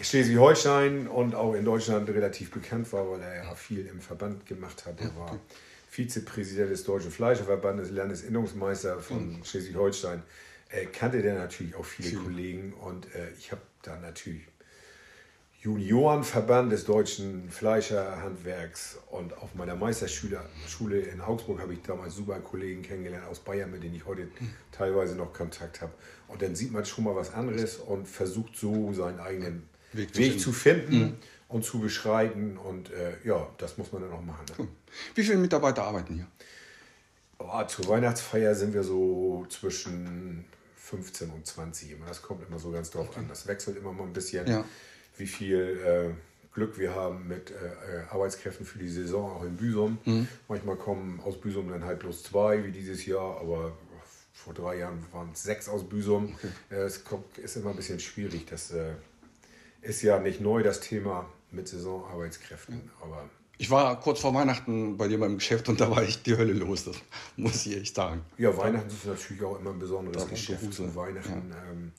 Schleswig-Holstein 0.00 1.08
und 1.08 1.34
auch 1.34 1.54
in 1.54 1.64
Deutschland 1.64 2.08
relativ 2.08 2.50
bekannt 2.50 2.92
war, 2.92 3.10
weil 3.10 3.20
er 3.20 3.44
ja 3.44 3.54
viel 3.54 3.86
im 3.86 4.00
Verband 4.00 4.46
gemacht 4.46 4.86
hat. 4.86 5.00
Er 5.00 5.14
war 5.16 5.38
Vizepräsident 5.90 6.70
des 6.70 6.84
Deutschen 6.84 7.10
Fleischerverbandes, 7.10 7.90
Landesinnungsmeister 7.90 9.00
von 9.00 9.38
mhm. 9.38 9.44
Schleswig-Holstein, 9.44 10.22
äh, 10.68 10.86
kannte 10.86 11.20
der 11.20 11.34
natürlich 11.34 11.74
auch 11.74 11.84
viele 11.84 12.16
mhm. 12.16 12.24
Kollegen 12.24 12.72
und 12.74 13.12
äh, 13.12 13.28
ich 13.36 13.50
habe 13.50 13.62
da 13.82 13.98
natürlich 13.98 14.42
Juniorenverband 15.62 16.70
des 16.70 16.84
deutschen 16.84 17.50
Fleischerhandwerks 17.50 18.98
und 19.10 19.36
auf 19.36 19.56
meiner 19.56 19.74
Meisterschule 19.74 20.40
Schule 20.68 21.00
in 21.00 21.20
Augsburg 21.20 21.60
habe 21.60 21.74
ich 21.74 21.82
damals 21.82 22.14
super 22.14 22.38
Kollegen 22.38 22.82
kennengelernt 22.82 23.26
aus 23.26 23.40
Bayern, 23.40 23.72
mit 23.72 23.82
denen 23.82 23.96
ich 23.96 24.06
heute 24.06 24.22
mhm. 24.22 24.54
teilweise 24.70 25.16
noch 25.16 25.32
Kontakt 25.32 25.80
habe. 25.80 25.92
Und 26.28 26.40
dann 26.40 26.54
sieht 26.54 26.72
man 26.72 26.84
schon 26.84 27.02
mal 27.02 27.16
was 27.16 27.34
anderes 27.34 27.76
und 27.76 28.06
versucht 28.06 28.56
so 28.56 28.92
seinen 28.92 29.18
eigenen 29.18 29.68
Weg, 29.92 30.16
Weg 30.16 30.40
zu 30.40 30.52
finden. 30.52 30.82
Zu 30.88 30.92
finden. 30.92 30.98
Mhm 31.00 31.16
und 31.50 31.64
zu 31.64 31.80
beschreiten. 31.80 32.56
Und 32.56 32.90
äh, 32.90 33.16
ja, 33.24 33.46
das 33.58 33.76
muss 33.76 33.92
man 33.92 34.02
dann 34.02 34.12
auch 34.12 34.22
machen. 34.22 34.46
Ne? 34.58 34.68
Wie 35.14 35.22
viele 35.22 35.38
Mitarbeiter 35.38 35.84
arbeiten 35.84 36.14
hier? 36.14 36.26
Oh, 37.38 37.62
zur 37.64 37.88
Weihnachtsfeier 37.88 38.54
sind 38.54 38.72
wir 38.72 38.84
so 38.84 39.46
zwischen 39.48 40.44
15 40.76 41.30
und 41.30 41.46
20 41.46 41.92
immer. 41.92 42.06
Das 42.06 42.22
kommt 42.22 42.46
immer 42.46 42.58
so 42.58 42.70
ganz 42.70 42.90
drauf 42.90 43.08
okay. 43.10 43.20
an. 43.20 43.28
Das 43.28 43.46
wechselt 43.46 43.76
immer 43.76 43.92
mal 43.92 44.04
ein 44.04 44.12
bisschen, 44.12 44.46
ja. 44.46 44.64
wie 45.16 45.26
viel 45.26 45.80
äh, 45.84 46.54
Glück 46.54 46.78
wir 46.78 46.94
haben 46.94 47.26
mit 47.26 47.50
äh, 47.50 47.54
äh, 47.54 48.02
Arbeitskräften 48.10 48.66
für 48.66 48.78
die 48.78 48.88
Saison, 48.88 49.32
auch 49.32 49.44
in 49.44 49.56
Büsum. 49.56 49.98
Mhm. 50.04 50.28
Manchmal 50.48 50.76
kommen 50.76 51.20
aus 51.20 51.40
Büsum 51.40 51.68
dann 51.70 51.84
halt 51.84 52.00
bloß 52.00 52.24
zwei, 52.24 52.64
wie 52.64 52.72
dieses 52.72 53.06
Jahr, 53.06 53.40
aber 53.40 53.72
vor 54.32 54.54
drei 54.54 54.78
Jahren 54.78 55.04
waren 55.12 55.30
es 55.32 55.42
sechs 55.42 55.68
aus 55.68 55.88
Büsum. 55.88 56.34
Okay. 56.34 56.48
Äh, 56.70 56.82
es 56.84 57.04
kommt, 57.04 57.38
ist 57.38 57.56
immer 57.56 57.70
ein 57.70 57.76
bisschen 57.76 58.00
schwierig. 58.00 58.46
Das 58.46 58.70
äh, 58.70 58.94
ist 59.80 60.02
ja 60.02 60.18
nicht 60.18 60.40
neu, 60.40 60.62
das 60.62 60.80
Thema 60.80 61.26
mit 61.52 61.68
Saisonarbeitskräften. 61.68 62.90
Aber 63.02 63.28
ich 63.58 63.70
war 63.70 64.00
kurz 64.00 64.20
vor 64.20 64.32
Weihnachten 64.32 64.96
bei 64.96 65.06
dir 65.06 65.20
beim 65.20 65.36
Geschäft 65.36 65.68
und 65.68 65.80
da 65.80 65.90
war 65.90 66.02
echt 66.02 66.24
die 66.26 66.36
Hölle 66.36 66.54
los, 66.54 66.84
das 66.84 66.96
muss 67.36 67.66
ich 67.66 67.76
echt 67.76 67.94
sagen. 67.94 68.22
Ja, 68.38 68.56
Weihnachten 68.56 68.88
ist 68.88 69.04
natürlich 69.04 69.42
auch 69.42 69.58
immer 69.58 69.70
ein 69.70 69.78
besonderes 69.78 70.26
Geschäft. 70.28 70.72
Zu 70.72 70.94
Weihnachten 70.96 71.50
ja. 71.50 71.70
ähm, 71.70 71.92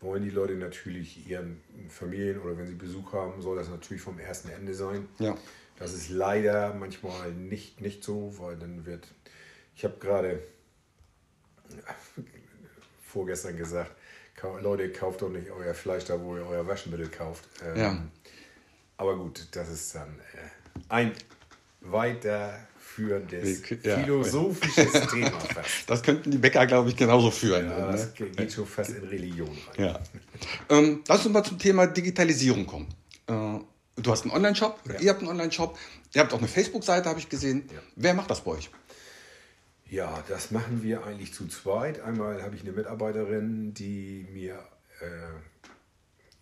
wollen 0.00 0.24
die 0.24 0.30
Leute 0.30 0.54
natürlich 0.54 1.28
ihren 1.28 1.60
Familien 1.88 2.40
oder 2.40 2.58
wenn 2.58 2.66
sie 2.66 2.74
Besuch 2.74 3.12
haben, 3.12 3.40
soll 3.40 3.56
das 3.56 3.68
natürlich 3.68 4.02
vom 4.02 4.18
ersten 4.18 4.48
Ende 4.48 4.74
sein. 4.74 5.08
Ja. 5.20 5.36
Das 5.78 5.92
ist 5.92 6.08
leider 6.08 6.74
manchmal 6.74 7.32
nicht, 7.32 7.80
nicht 7.80 8.02
so, 8.02 8.34
weil 8.38 8.56
dann 8.56 8.84
wird, 8.84 9.06
ich 9.76 9.84
habe 9.84 9.94
gerade 10.00 10.42
vorgestern 13.00 13.56
gesagt, 13.56 13.92
Leute, 14.60 14.90
kauft 14.90 15.22
doch 15.22 15.30
nicht 15.30 15.50
euer 15.50 15.72
Fleisch 15.72 16.04
da, 16.04 16.20
wo 16.20 16.36
ihr 16.36 16.46
euer 16.46 16.66
Waschmittel 16.66 17.08
kauft. 17.08 17.48
Ähm, 17.64 17.76
ja. 17.76 18.02
Aber 18.96 19.16
gut, 19.16 19.46
das 19.52 19.68
ist 19.68 19.94
dann 19.94 20.08
äh, 20.08 20.80
ein 20.88 21.12
weiterführendes 21.80 23.62
ja. 23.82 23.98
philosophisches 23.98 24.92
Thema 25.10 25.38
fast. 25.40 25.88
Das 25.88 26.02
könnten 26.02 26.30
die 26.30 26.38
Bäcker, 26.38 26.66
glaube 26.66 26.90
ich, 26.90 26.96
genauso 26.96 27.30
führen. 27.30 27.68
Ja, 27.68 27.92
das 27.92 28.18
ne? 28.18 28.26
geht 28.30 28.52
schon 28.52 28.66
fast 28.66 28.90
in 28.90 29.04
Religion 29.04 29.48
rein. 29.48 29.84
Ja. 29.84 30.00
Ähm, 30.68 31.02
lass 31.06 31.24
uns 31.24 31.32
mal 31.32 31.44
zum 31.44 31.58
Thema 31.58 31.86
Digitalisierung 31.86 32.66
kommen. 32.66 32.88
Äh, 33.26 33.58
du 33.96 34.10
hast 34.10 34.22
einen 34.22 34.32
Online-Shop, 34.32 34.80
ja. 34.88 35.00
ihr 35.00 35.10
habt 35.10 35.20
einen 35.20 35.30
Online-Shop, 35.30 35.78
ihr 36.14 36.20
habt 36.20 36.32
auch 36.32 36.38
eine 36.38 36.48
Facebook-Seite, 36.48 37.08
habe 37.08 37.18
ich 37.18 37.28
gesehen. 37.28 37.68
Wer 37.96 38.14
macht 38.14 38.30
das 38.30 38.42
bei 38.42 38.52
euch? 38.52 38.70
Ja, 39.88 40.24
das 40.28 40.50
machen 40.50 40.82
wir 40.82 41.04
eigentlich 41.04 41.32
zu 41.32 41.46
zweit. 41.46 42.00
Einmal 42.00 42.42
habe 42.42 42.56
ich 42.56 42.62
eine 42.62 42.72
Mitarbeiterin, 42.72 43.72
die 43.72 44.26
mir 44.32 44.58
äh, 45.00 45.06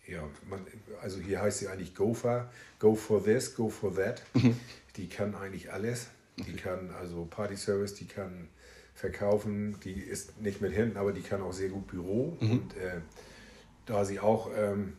ja, 0.07 0.27
man, 0.49 0.65
also 1.01 1.19
hier 1.19 1.41
heißt 1.41 1.59
sie 1.59 1.67
eigentlich 1.67 1.95
Go 1.95 2.13
for, 2.13 2.51
go 2.79 2.95
for 2.95 3.23
this, 3.23 3.55
go 3.55 3.69
for 3.69 3.95
that. 3.95 4.21
Mhm. 4.33 4.59
Die 4.95 5.07
kann 5.07 5.35
eigentlich 5.35 5.71
alles. 5.71 6.07
Die 6.37 6.55
kann 6.55 6.91
also 6.91 7.25
Party 7.25 7.55
Service, 7.55 7.93
die 7.95 8.05
kann 8.05 8.49
verkaufen, 8.93 9.77
die 9.83 9.93
ist 9.93 10.39
nicht 10.41 10.61
mit 10.61 10.73
hinten, 10.73 10.97
aber 10.97 11.11
die 11.11 11.21
kann 11.21 11.41
auch 11.41 11.53
sehr 11.53 11.69
gut 11.69 11.87
Büro. 11.87 12.37
Mhm. 12.39 12.51
Und 12.51 12.77
äh, 12.77 13.01
da 13.85 14.05
sie 14.05 14.19
auch, 14.19 14.51
ähm, 14.55 14.93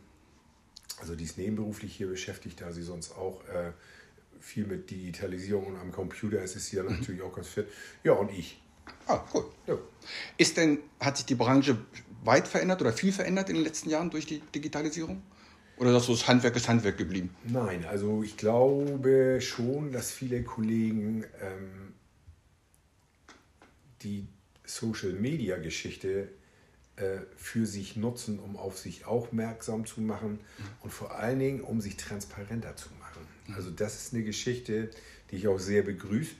also 0.99 1.15
die 1.15 1.23
ist 1.23 1.37
nebenberuflich 1.37 1.95
hier 1.95 2.07
beschäftigt, 2.07 2.61
da 2.61 2.71
sie 2.71 2.83
sonst 2.83 3.11
auch 3.11 3.43
äh, 3.49 3.71
viel 4.39 4.65
mit 4.65 4.89
Digitalisierung 4.89 5.65
und 5.67 5.77
am 5.77 5.91
Computer 5.91 6.41
ist, 6.41 6.55
ist 6.55 6.67
sie 6.67 6.77
dann 6.77 6.87
mhm. 6.87 6.99
natürlich 6.99 7.21
auch 7.21 7.35
ganz 7.35 7.47
fit. 7.47 7.67
Ja, 8.03 8.13
und 8.13 8.31
ich. 8.31 8.61
Ah, 9.07 9.23
cool. 9.33 9.45
Ja. 9.67 9.77
Ist 10.37 10.57
denn, 10.57 10.79
hat 10.99 11.17
sich 11.17 11.25
die 11.25 11.35
Branche 11.35 11.77
weit 12.27 12.47
verändert 12.47 12.81
oder 12.81 12.93
viel 12.93 13.11
verändert 13.11 13.49
in 13.49 13.55
den 13.55 13.63
letzten 13.63 13.89
Jahren 13.89 14.11
durch 14.11 14.27
die 14.27 14.41
Digitalisierung? 14.53 15.23
Oder 15.77 15.91
sagst 15.93 16.09
du, 16.09 16.11
das 16.13 16.27
Handwerk 16.27 16.55
ist 16.55 16.67
Handwerk 16.67 16.97
geblieben? 16.97 17.35
Nein, 17.43 17.85
also 17.85 18.23
ich 18.23 18.37
glaube 18.37 19.39
schon, 19.41 19.91
dass 19.91 20.11
viele 20.11 20.43
Kollegen 20.43 21.23
ähm, 21.41 21.93
die 24.01 24.27
Social-Media-Geschichte 24.65 26.29
äh, 26.95 27.19
für 27.35 27.65
sich 27.65 27.95
nutzen, 27.95 28.39
um 28.39 28.57
auf 28.57 28.77
sich 28.77 29.05
aufmerksam 29.05 29.85
zu 29.85 30.01
machen 30.01 30.39
und 30.81 30.91
vor 30.91 31.15
allen 31.15 31.39
Dingen, 31.39 31.61
um 31.61 31.79
sich 31.79 31.95
transparenter 31.95 32.75
zu 32.75 32.89
machen. 32.99 33.21
Also 33.55 33.69
das 33.69 33.95
ist 33.95 34.13
eine 34.13 34.23
Geschichte, 34.23 34.89
die 35.29 35.37
ich 35.37 35.47
auch 35.47 35.59
sehr 35.59 35.83
begrüße. 35.83 36.31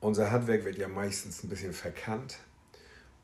Unser 0.00 0.32
Handwerk 0.32 0.64
wird 0.64 0.78
ja 0.78 0.88
meistens 0.88 1.44
ein 1.44 1.48
bisschen 1.48 1.72
verkannt 1.72 2.38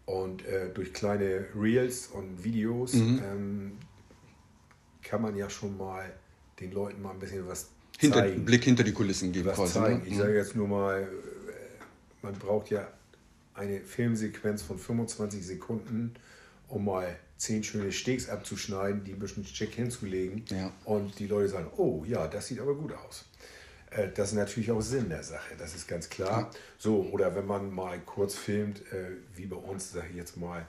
und 0.08 0.46
äh, 0.46 0.70
durch 0.72 0.94
kleine 0.94 1.44
Reels 1.54 2.06
und 2.06 2.42
Videos 2.42 2.94
mhm. 2.94 3.22
ähm, 3.22 3.72
kann 5.02 5.20
man 5.20 5.36
ja 5.36 5.50
schon 5.50 5.76
mal 5.76 6.10
den 6.60 6.72
Leuten 6.72 7.02
mal 7.02 7.10
ein 7.10 7.18
bisschen 7.18 7.46
was 7.46 7.68
hinter, 7.98 8.20
zeigen. 8.20 8.44
Blick 8.46 8.64
hinter 8.64 8.84
die 8.84 8.92
Kulissen 8.92 9.32
geben. 9.32 9.48
Was 9.48 9.56
quasi, 9.56 9.74
zeigen. 9.74 10.02
Ne? 10.02 10.08
Ich 10.08 10.16
sage 10.16 10.30
mhm. 10.30 10.36
jetzt 10.36 10.56
nur 10.56 10.66
mal, 10.66 11.02
äh, 11.02 11.06
man 12.22 12.32
braucht 12.34 12.70
ja 12.70 12.88
eine 13.52 13.80
Filmsequenz 13.80 14.62
von 14.62 14.78
25 14.78 15.44
Sekunden, 15.44 16.14
um 16.68 16.86
mal 16.86 17.14
zehn 17.36 17.62
schöne 17.62 17.92
Steaks 17.92 18.30
abzuschneiden, 18.30 19.04
die 19.04 19.12
ein 19.12 19.18
bisschen 19.18 19.44
schick 19.44 19.74
hinzulegen. 19.74 20.46
Ja. 20.48 20.72
Und 20.86 21.18
die 21.18 21.26
Leute 21.26 21.50
sagen, 21.50 21.70
oh 21.76 22.04
ja, 22.06 22.26
das 22.28 22.46
sieht 22.46 22.60
aber 22.60 22.74
gut 22.74 22.94
aus. 22.94 23.26
Äh, 23.90 24.09
das 24.14 24.30
ist 24.30 24.35
natürlich 24.35 24.71
auch 24.71 24.80
Sinn 24.80 25.09
der 25.09 25.23
Sache, 25.23 25.54
das 25.59 25.75
ist 25.75 25.88
ganz 25.88 26.09
klar. 26.09 26.50
So, 26.78 27.09
oder 27.12 27.35
wenn 27.35 27.47
man 27.47 27.73
mal 27.73 27.99
kurz 28.04 28.35
filmt, 28.35 28.80
äh, 28.92 29.16
wie 29.35 29.47
bei 29.47 29.57
uns, 29.57 29.92
sage 29.92 30.09
ich 30.11 30.16
jetzt 30.16 30.37
mal, 30.37 30.66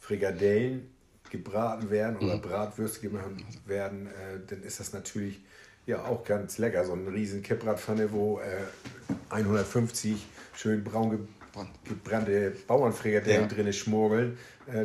Frikadellen 0.00 0.90
gebraten 1.30 1.90
werden 1.90 2.18
oder 2.18 2.36
mhm. 2.36 2.42
Bratwürste 2.42 3.00
gemacht 3.00 3.30
werden, 3.66 4.06
äh, 4.06 4.38
dann 4.46 4.62
ist 4.62 4.80
das 4.80 4.92
natürlich 4.92 5.40
ja 5.86 6.04
auch 6.04 6.24
ganz 6.24 6.58
lecker. 6.58 6.84
So 6.84 6.92
eine 6.92 7.10
riesen 7.12 7.42
Kippbratpfanne, 7.42 8.12
wo 8.12 8.40
150 9.28 10.24
schön 10.54 10.82
braun 10.82 11.28
gebrannte 11.84 12.52
Bauernfrikadellen 12.66 13.42
ja. 13.42 13.48
drin 13.48 13.72
schmuggeln. 13.72 14.38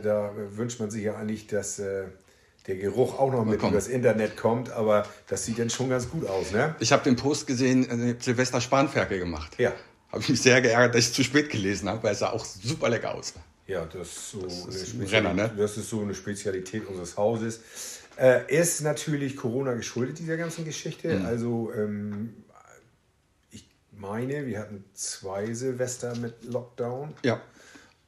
da 0.03 0.33
wünscht 0.51 0.81
man 0.81 0.91
sich 0.91 1.03
ja 1.03 1.15
eigentlich, 1.15 1.47
dass 1.47 1.81
der 2.67 2.75
Geruch 2.75 3.17
auch 3.17 3.31
noch 3.31 3.45
mit 3.45 3.61
übers 3.63 3.87
Internet 3.87 4.37
kommt, 4.37 4.69
aber 4.69 5.07
das 5.27 5.45
sieht 5.45 5.59
dann 5.59 5.69
schon 5.69 5.89
ganz 5.89 6.09
gut 6.09 6.27
aus, 6.27 6.51
ne? 6.51 6.75
Ich 6.79 6.91
habe 6.91 7.03
den 7.03 7.15
Post 7.15 7.47
gesehen, 7.47 7.89
äh, 7.89 8.15
Silvester 8.19 8.61
Spanferkel 8.61 9.19
gemacht. 9.19 9.55
Ja. 9.57 9.73
Habe 10.11 10.21
ich 10.21 10.29
mich 10.29 10.41
sehr 10.41 10.61
geärgert, 10.61 10.95
dass 10.95 11.07
ich 11.07 11.13
zu 11.13 11.23
spät 11.23 11.49
gelesen 11.49 11.87
habe, 11.87 12.03
weil 12.03 12.13
es 12.13 12.19
sah 12.19 12.31
auch 12.31 12.43
super 12.43 12.89
lecker 12.89 13.13
aus. 13.13 13.33
Ja, 13.67 13.85
das 13.85 14.07
ist 14.07 14.31
so, 14.31 14.41
das 14.41 14.75
ist, 14.75 14.95
eine 14.95 15.11
Renner, 15.11 15.33
ne? 15.33 15.51
das 15.55 15.77
ist 15.77 15.89
so 15.89 16.01
eine 16.01 16.15
Spezialität 16.15 16.87
unseres 16.87 17.17
Hauses. 17.17 17.61
Äh, 18.17 18.53
ist 18.53 18.81
natürlich 18.81 19.37
Corona 19.37 19.73
geschuldet, 19.73 20.17
dieser 20.17 20.37
ganzen 20.37 20.65
Geschichte. 20.65 21.19
Mhm. 21.19 21.25
Also, 21.25 21.71
ähm, 21.75 22.33
ich 23.51 23.69
meine, 23.91 24.47
wir 24.47 24.59
hatten 24.59 24.83
zwei 24.93 25.53
Silvester 25.53 26.15
mit 26.17 26.43
Lockdown. 26.45 27.13
Ja. 27.23 27.39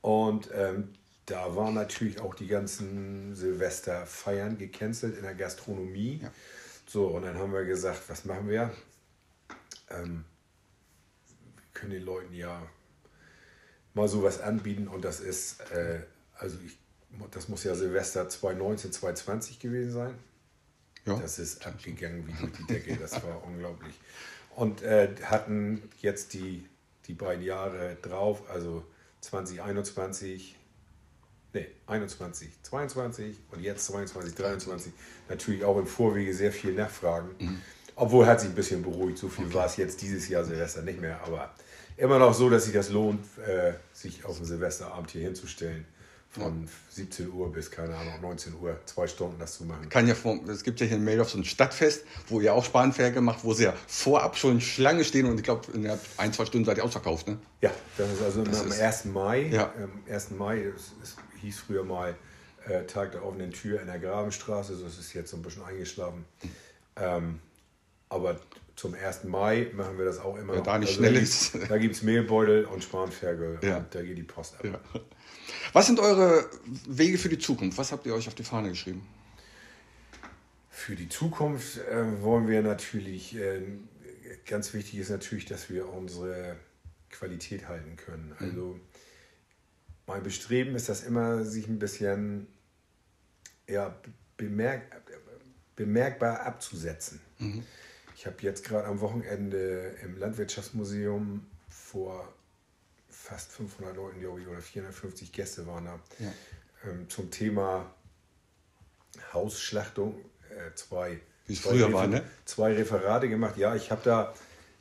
Und 0.02 0.50
ähm, 0.54 0.90
da 1.32 1.56
waren 1.56 1.74
natürlich 1.74 2.20
auch 2.20 2.36
die 2.36 2.48
ganzen 2.48 3.34
Silvesterfeiern 3.36 4.58
gecancelt 4.58 5.16
in 5.16 5.24
der 5.24 5.34
Gastronomie. 5.34 6.20
Ja. 6.22 6.32
So, 6.86 7.08
und 7.08 7.24
dann 7.24 7.38
haben 7.38 7.54
wir 7.54 7.64
gesagt, 7.64 8.02
was 8.10 8.26
machen 8.26 8.50
wir? 8.50 8.70
Ähm, 9.90 10.26
wir 11.56 11.64
können 11.74 11.92
den 11.92 12.04
Leuten 12.04 12.34
ja 12.34 12.62
mal 13.94 14.10
sowas 14.10 14.42
anbieten 14.42 14.90
und 14.90 15.06
das 15.06 15.22
ist, 15.22 15.62
äh, 15.72 16.02
also 16.36 16.58
ich, 16.66 16.78
das 17.32 17.48
muss 17.48 17.64
ja 17.64 17.76
Silvester 17.76 18.28
2019, 18.28 18.92
2020 18.92 19.60
gewesen 19.60 19.92
sein. 19.92 20.14
Ja. 21.06 21.18
Das 21.18 21.40
ist 21.40 21.66
abgegangen 21.66 22.28
wie 22.28 22.34
durch 22.34 22.52
die 22.52 22.68
Decke, 22.68 22.98
das 22.98 23.24
war 23.24 23.42
unglaublich. 23.48 23.96
Und 24.56 24.82
äh, 24.82 25.16
hatten 25.24 25.82
jetzt 26.02 26.34
die, 26.34 26.68
die 27.08 27.14
beiden 27.14 27.44
Jahre 27.44 27.96
drauf, 28.02 28.50
also 28.50 28.86
2021, 29.22 30.58
Nee, 31.54 31.68
21, 31.88 32.50
22 32.64 33.38
und 33.52 33.62
jetzt 33.62 33.86
22, 33.88 34.36
23. 34.36 34.94
Natürlich 35.28 35.64
auch 35.66 35.78
im 35.78 35.86
Vorwege 35.86 36.34
sehr 36.34 36.52
viel 36.52 36.74
Nachfragen. 36.74 37.30
Mhm. 37.40 37.62
Obwohl 37.96 38.26
hat 38.26 38.40
sich 38.40 38.50
ein 38.50 38.56
bisschen 38.56 38.82
beruhigt. 38.82 39.18
So 39.18 39.28
viel 39.28 39.46
okay. 39.46 39.54
war 39.56 39.66
es 39.66 39.78
jetzt 39.78 40.02
dieses 40.02 40.30
Jahr 40.30 40.46
Silvester 40.46 40.82
nicht 40.82 41.02
mehr. 41.02 41.20
Aber 41.24 41.54
immer 41.98 42.20
noch 42.20 42.34
so, 42.34 42.50
dass 42.50 42.66
sich 42.66 42.74
das 42.74 42.90
lohnt, 42.90 43.24
äh, 43.46 43.74
sich 43.94 44.24
auf 44.26 44.38
den 44.38 44.46
Silvesterabend 44.46 45.12
hier 45.12 45.22
hinzustellen. 45.22 45.86
Von 46.30 46.64
ja. 46.64 46.70
17 46.92 47.30
Uhr 47.30 47.52
bis, 47.52 47.70
keine 47.70 47.94
Ahnung, 47.94 48.14
19 48.22 48.54
Uhr, 48.56 48.80
zwei 48.86 49.06
Stunden 49.06 49.38
das 49.38 49.58
zu 49.58 49.66
machen. 49.66 49.90
Kann 49.90 50.08
ja, 50.08 50.16
es 50.48 50.64
gibt 50.64 50.80
ja 50.80 50.86
hier 50.86 50.96
in 50.96 51.20
auf 51.20 51.30
so 51.30 51.38
ein 51.38 51.44
Stadtfest, 51.44 52.06
wo 52.30 52.40
ihr 52.40 52.54
auch 52.54 52.64
Spanferkel 52.64 53.22
macht, 53.22 53.44
wo 53.44 53.54
sie 53.54 53.66
ja 53.66 53.74
vorab 53.86 54.38
schon 54.38 54.62
Schlange 54.62 55.04
stehen 55.04 55.26
und 55.26 55.38
ich 55.38 55.44
glaube, 55.44 55.70
in 55.74 55.92
ein, 56.16 56.32
zwei 56.32 56.46
Stunden 56.46 56.64
seid 56.64 56.78
ihr 56.78 56.86
ausverkauft, 56.86 57.28
ne? 57.28 57.38
Ja, 57.60 57.72
das 57.98 58.14
ist 58.14 58.22
also 58.22 58.46
das 58.46 58.62
am 58.62 58.68
ist, 58.70 58.80
1. 58.80 59.06
Mai. 59.06 59.42
Ja. 59.52 59.74
Am 59.76 59.92
1. 60.10 60.32
Mai 60.32 60.60
ist, 60.60 60.94
ist 61.04 61.18
hieß 61.42 61.60
früher 61.60 61.84
mal 61.84 62.16
äh, 62.66 62.86
Tag 62.86 63.12
der 63.12 63.26
offenen 63.26 63.52
Tür 63.52 63.82
in 63.82 63.88
der 63.88 64.00
Grabenstraße, 64.00 64.76
so 64.76 64.86
ist 64.86 65.00
es 65.00 65.14
jetzt 65.14 65.32
so 65.32 65.38
ein 65.38 65.44
bisschen 65.44 65.64
eingeschlafen. 65.64 66.26
Ähm, 66.96 67.40
aber 68.10 68.40
zum 68.76 68.94
1. 68.94 69.26
Mai 69.26 69.72
machen 69.74 69.98
wir 69.98 70.06
das 70.06 70.20
auch 70.20 70.38
immer. 70.38 70.56
Ja, 70.56 70.62
da 70.62 70.78
nicht 70.78 70.90
also 70.90 71.00
schnell 71.00 71.16
ist. 71.16 71.56
Da 71.70 71.78
gibt 71.78 71.96
es 71.96 72.04
Mehlbeutel 72.04 72.66
und 72.66 72.84
Spanferkel 72.84 73.60
ja. 73.62 73.78
und 73.78 73.94
da 73.94 74.02
geht 74.02 74.18
die 74.18 74.24
Post 74.24 74.56
ab. 74.56 74.66
Ja. 74.66 74.80
Was 75.74 75.88
sind 75.88 76.00
eure 76.00 76.50
Wege 76.88 77.18
für 77.18 77.30
die 77.30 77.40
Zukunft? 77.40 77.78
Was 77.78 77.92
habt 77.92 78.06
ihr 78.06 78.14
euch 78.14 78.28
auf 78.28 78.36
die 78.36 78.44
Fahne 78.44 78.70
geschrieben? 78.70 79.08
Für 80.70 80.96
die 80.96 81.10
Zukunft 81.10 81.78
äh, 81.78 82.22
wollen 82.22 82.48
wir 82.48 82.62
natürlich, 82.62 83.36
äh, 83.36 83.62
ganz 84.46 84.74
wichtig 84.74 85.00
ist 85.00 85.10
natürlich, 85.10 85.46
dass 85.46 85.70
wir 85.70 85.88
unsere 85.88 86.58
Qualität 87.10 87.68
halten 87.68 87.96
können. 87.98 88.36
Mhm. 88.40 88.82
Mein 90.12 90.24
Bestreben 90.24 90.76
ist 90.76 90.90
das 90.90 91.04
immer, 91.04 91.46
sich 91.46 91.70
ein 91.70 91.80
bisschen 91.80 92.48
ja, 93.66 93.96
bemerk 94.36 94.82
bemerkbar 95.78 96.42
abzusetzen. 96.42 97.22
Mhm. 97.40 97.64
Ich 98.14 98.26
habe 98.26 98.36
jetzt 98.42 98.66
gerade 98.66 98.88
am 98.88 99.00
Wochenende 99.00 99.96
im 100.04 100.18
Landwirtschaftsmuseum 100.18 101.46
vor 101.70 102.28
fast 103.10 103.54
500 103.54 103.96
Leuten, 103.96 104.20
glaube 104.20 104.42
ich, 104.42 104.48
oder 104.48 104.60
450 104.60 105.32
Gäste 105.32 105.66
waren 105.66 105.86
da, 105.86 106.00
ja. 106.20 106.34
ähm, 106.90 107.10
zum 107.10 107.32
Thema 107.32 107.96
Hausschlachtung 109.32 110.20
äh, 110.50 110.76
zwei, 110.76 111.22
wie 111.48 111.54
es 111.54 111.60
früher 111.60 111.94
war, 111.94 112.08
ne? 112.08 112.22
zwei 112.44 112.74
Referate 112.74 113.30
gemacht. 113.30 113.56
Ja, 113.56 113.76
ich 113.76 113.92
habe 113.92 114.02
da, 114.04 114.34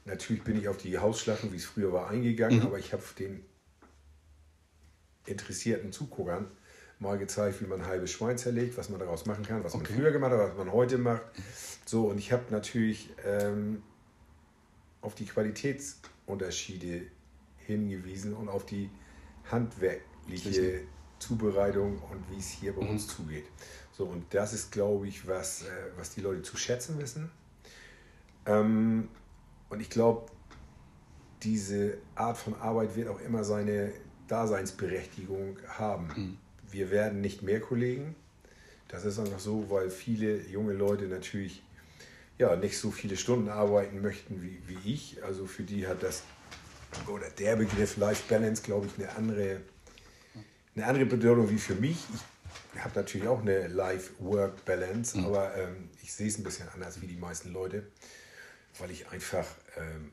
natürlich 0.06 0.42
bin 0.42 0.58
ich 0.58 0.66
auf 0.66 0.76
die 0.76 0.98
Hausschlachtung, 0.98 1.52
wie 1.52 1.56
es 1.56 1.66
früher 1.66 1.92
war, 1.92 2.10
eingegangen, 2.10 2.58
mhm. 2.58 2.66
aber 2.66 2.80
ich 2.80 2.92
habe 2.92 3.04
den 3.16 3.44
interessierten 5.26 5.92
Zuguckern 5.92 6.46
mal 6.98 7.16
gezeigt, 7.18 7.62
wie 7.62 7.66
man 7.66 7.87
halbes 7.87 8.12
Schwein 8.12 8.37
zerlegt, 8.37 8.76
was 8.76 8.90
man 8.90 9.00
daraus 9.00 9.24
machen 9.26 9.44
kann, 9.44 9.64
was 9.64 9.74
okay. 9.74 9.85
man 9.85 10.00
früher 10.00 10.12
gemacht 10.12 10.33
hat, 10.33 10.40
was 10.40 10.56
man 10.56 10.72
heute 10.72 10.98
macht. 10.98 11.22
So, 11.87 12.09
und 12.09 12.18
ich 12.18 12.30
habe 12.30 12.44
natürlich 12.50 13.11
ähm, 13.24 13.83
auf 15.00 15.14
die 15.14 15.24
Qualitätsunterschiede 15.24 17.02
hingewiesen 17.66 18.35
und 18.35 18.48
auf 18.48 18.66
die 18.66 18.90
handwerkliche 19.50 20.83
Zubereitung 21.18 21.98
und 22.11 22.30
wie 22.30 22.38
es 22.38 22.48
hier 22.48 22.74
bei 22.74 22.83
mhm. 22.83 22.90
uns 22.90 23.09
zugeht. 23.09 23.44
So, 23.92 24.04
und 24.04 24.24
das 24.35 24.52
ist, 24.52 24.70
glaube 24.70 25.09
ich, 25.09 25.26
was, 25.26 25.62
äh, 25.62 25.66
was 25.96 26.11
die 26.11 26.20
Leute 26.20 26.42
zu 26.42 26.56
schätzen 26.56 26.98
wissen. 26.98 27.30
Ähm, 28.46 29.09
und 29.68 29.80
ich 29.80 29.90
glaube, 29.90 30.30
diese 31.42 31.98
Art 32.14 32.37
von 32.37 32.54
Arbeit 32.54 32.96
wird 32.96 33.09
auch 33.09 33.20
immer 33.20 33.44
seine 33.44 33.92
Daseinsberechtigung 34.30 35.58
haben. 35.68 36.06
Mhm. 36.06 36.38
Wir 36.70 36.90
werden 36.90 37.20
nicht 37.20 37.42
mehr 37.42 37.60
Kollegen. 37.60 38.14
Das 38.88 39.04
ist 39.04 39.18
einfach 39.18 39.40
so, 39.40 39.70
weil 39.70 39.90
viele 39.90 40.40
junge 40.46 40.72
Leute 40.72 41.04
natürlich 41.04 41.62
ja, 42.38 42.56
nicht 42.56 42.78
so 42.78 42.90
viele 42.90 43.16
Stunden 43.16 43.48
arbeiten 43.48 44.00
möchten 44.00 44.42
wie, 44.42 44.62
wie 44.66 44.94
ich. 44.94 45.22
Also 45.24 45.46
für 45.46 45.64
die 45.64 45.86
hat 45.86 46.02
das, 46.02 46.22
oder 47.06 47.28
der 47.30 47.56
Begriff 47.56 47.96
Life 47.96 48.22
Balance, 48.28 48.62
glaube 48.62 48.86
ich, 48.86 49.02
eine 49.02 49.14
andere, 49.16 49.60
eine 50.74 50.86
andere 50.86 51.06
Bedeutung 51.06 51.50
wie 51.50 51.58
für 51.58 51.74
mich. 51.74 51.98
Ich 52.74 52.80
habe 52.80 52.94
natürlich 52.94 53.26
auch 53.26 53.40
eine 53.40 53.66
Life-Work-Balance, 53.66 55.18
mhm. 55.18 55.26
aber 55.26 55.56
ähm, 55.56 55.90
ich 56.02 56.12
sehe 56.12 56.28
es 56.28 56.38
ein 56.38 56.44
bisschen 56.44 56.68
anders 56.68 57.00
wie 57.00 57.06
die 57.08 57.16
meisten 57.16 57.52
Leute, 57.52 57.88
weil 58.78 58.92
ich 58.92 59.08
einfach 59.08 59.46
ähm, 59.76 60.12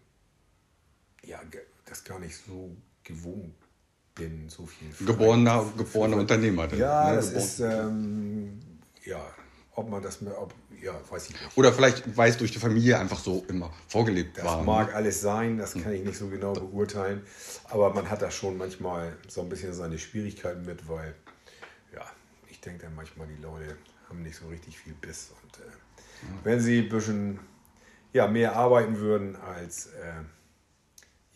ja, 1.24 1.40
das 1.86 2.04
gar 2.04 2.20
nicht 2.20 2.36
so 2.36 2.76
gewohnt 3.04 3.54
bin, 4.18 4.50
so 4.50 4.66
viel. 4.66 4.90
Geborener, 5.06 5.66
geborener 5.78 6.18
Unternehmer. 6.18 6.74
Ja, 6.74 7.10
ne? 7.10 7.16
das 7.16 7.28
Geboren. 7.28 7.46
ist, 7.46 7.60
ähm, 7.60 8.60
ja, 9.06 9.22
ob 9.76 9.90
man 9.90 10.02
das, 10.02 10.20
ob, 10.22 10.54
ja, 10.82 10.94
weiß 11.10 11.30
ich 11.30 11.32
nicht. 11.32 11.58
Oder 11.58 11.72
vielleicht, 11.72 12.18
weil 12.18 12.30
es 12.30 12.38
durch 12.38 12.52
die 12.52 12.60
Familie 12.60 13.00
einfach 13.00 13.20
so 13.20 13.46
immer 13.48 13.72
vorgelebt 13.88 14.38
das 14.38 14.46
war. 14.46 14.58
Das 14.58 14.66
mag 14.66 14.88
ne? 14.90 14.96
alles 14.96 15.22
sein, 15.22 15.58
das 15.58 15.74
kann 15.74 15.94
ich 15.94 16.04
nicht 16.04 16.18
so 16.18 16.28
genau 16.28 16.54
beurteilen. 16.54 17.22
Aber 17.66 17.94
man 17.94 18.10
hat 18.10 18.22
da 18.22 18.32
schon 18.32 18.58
manchmal 18.58 19.16
so 19.28 19.42
ein 19.42 19.50
bisschen 19.50 19.74
seine 19.74 20.00
Schwierigkeiten 20.00 20.66
mit, 20.66 20.88
weil 20.90 21.16
ja, 21.94 22.02
ich 22.50 22.60
denke 22.60 22.84
dann 22.84 22.96
manchmal, 22.96 23.28
die 23.28 23.42
Leute 23.42 23.78
haben 24.10 24.24
nicht 24.24 24.38
so 24.38 24.48
richtig 24.48 24.78
viel 24.80 24.94
Biss. 24.94 25.32
Und 25.44 25.60
äh, 25.60 25.70
ja. 25.70 26.40
wenn 26.44 26.60
sie 26.60 26.80
ein 26.80 26.90
bisschen 26.90 27.40
ja, 28.14 28.28
mehr 28.28 28.56
arbeiten 28.56 28.98
würden 28.98 29.36
als 29.36 29.88
äh, 29.88 30.24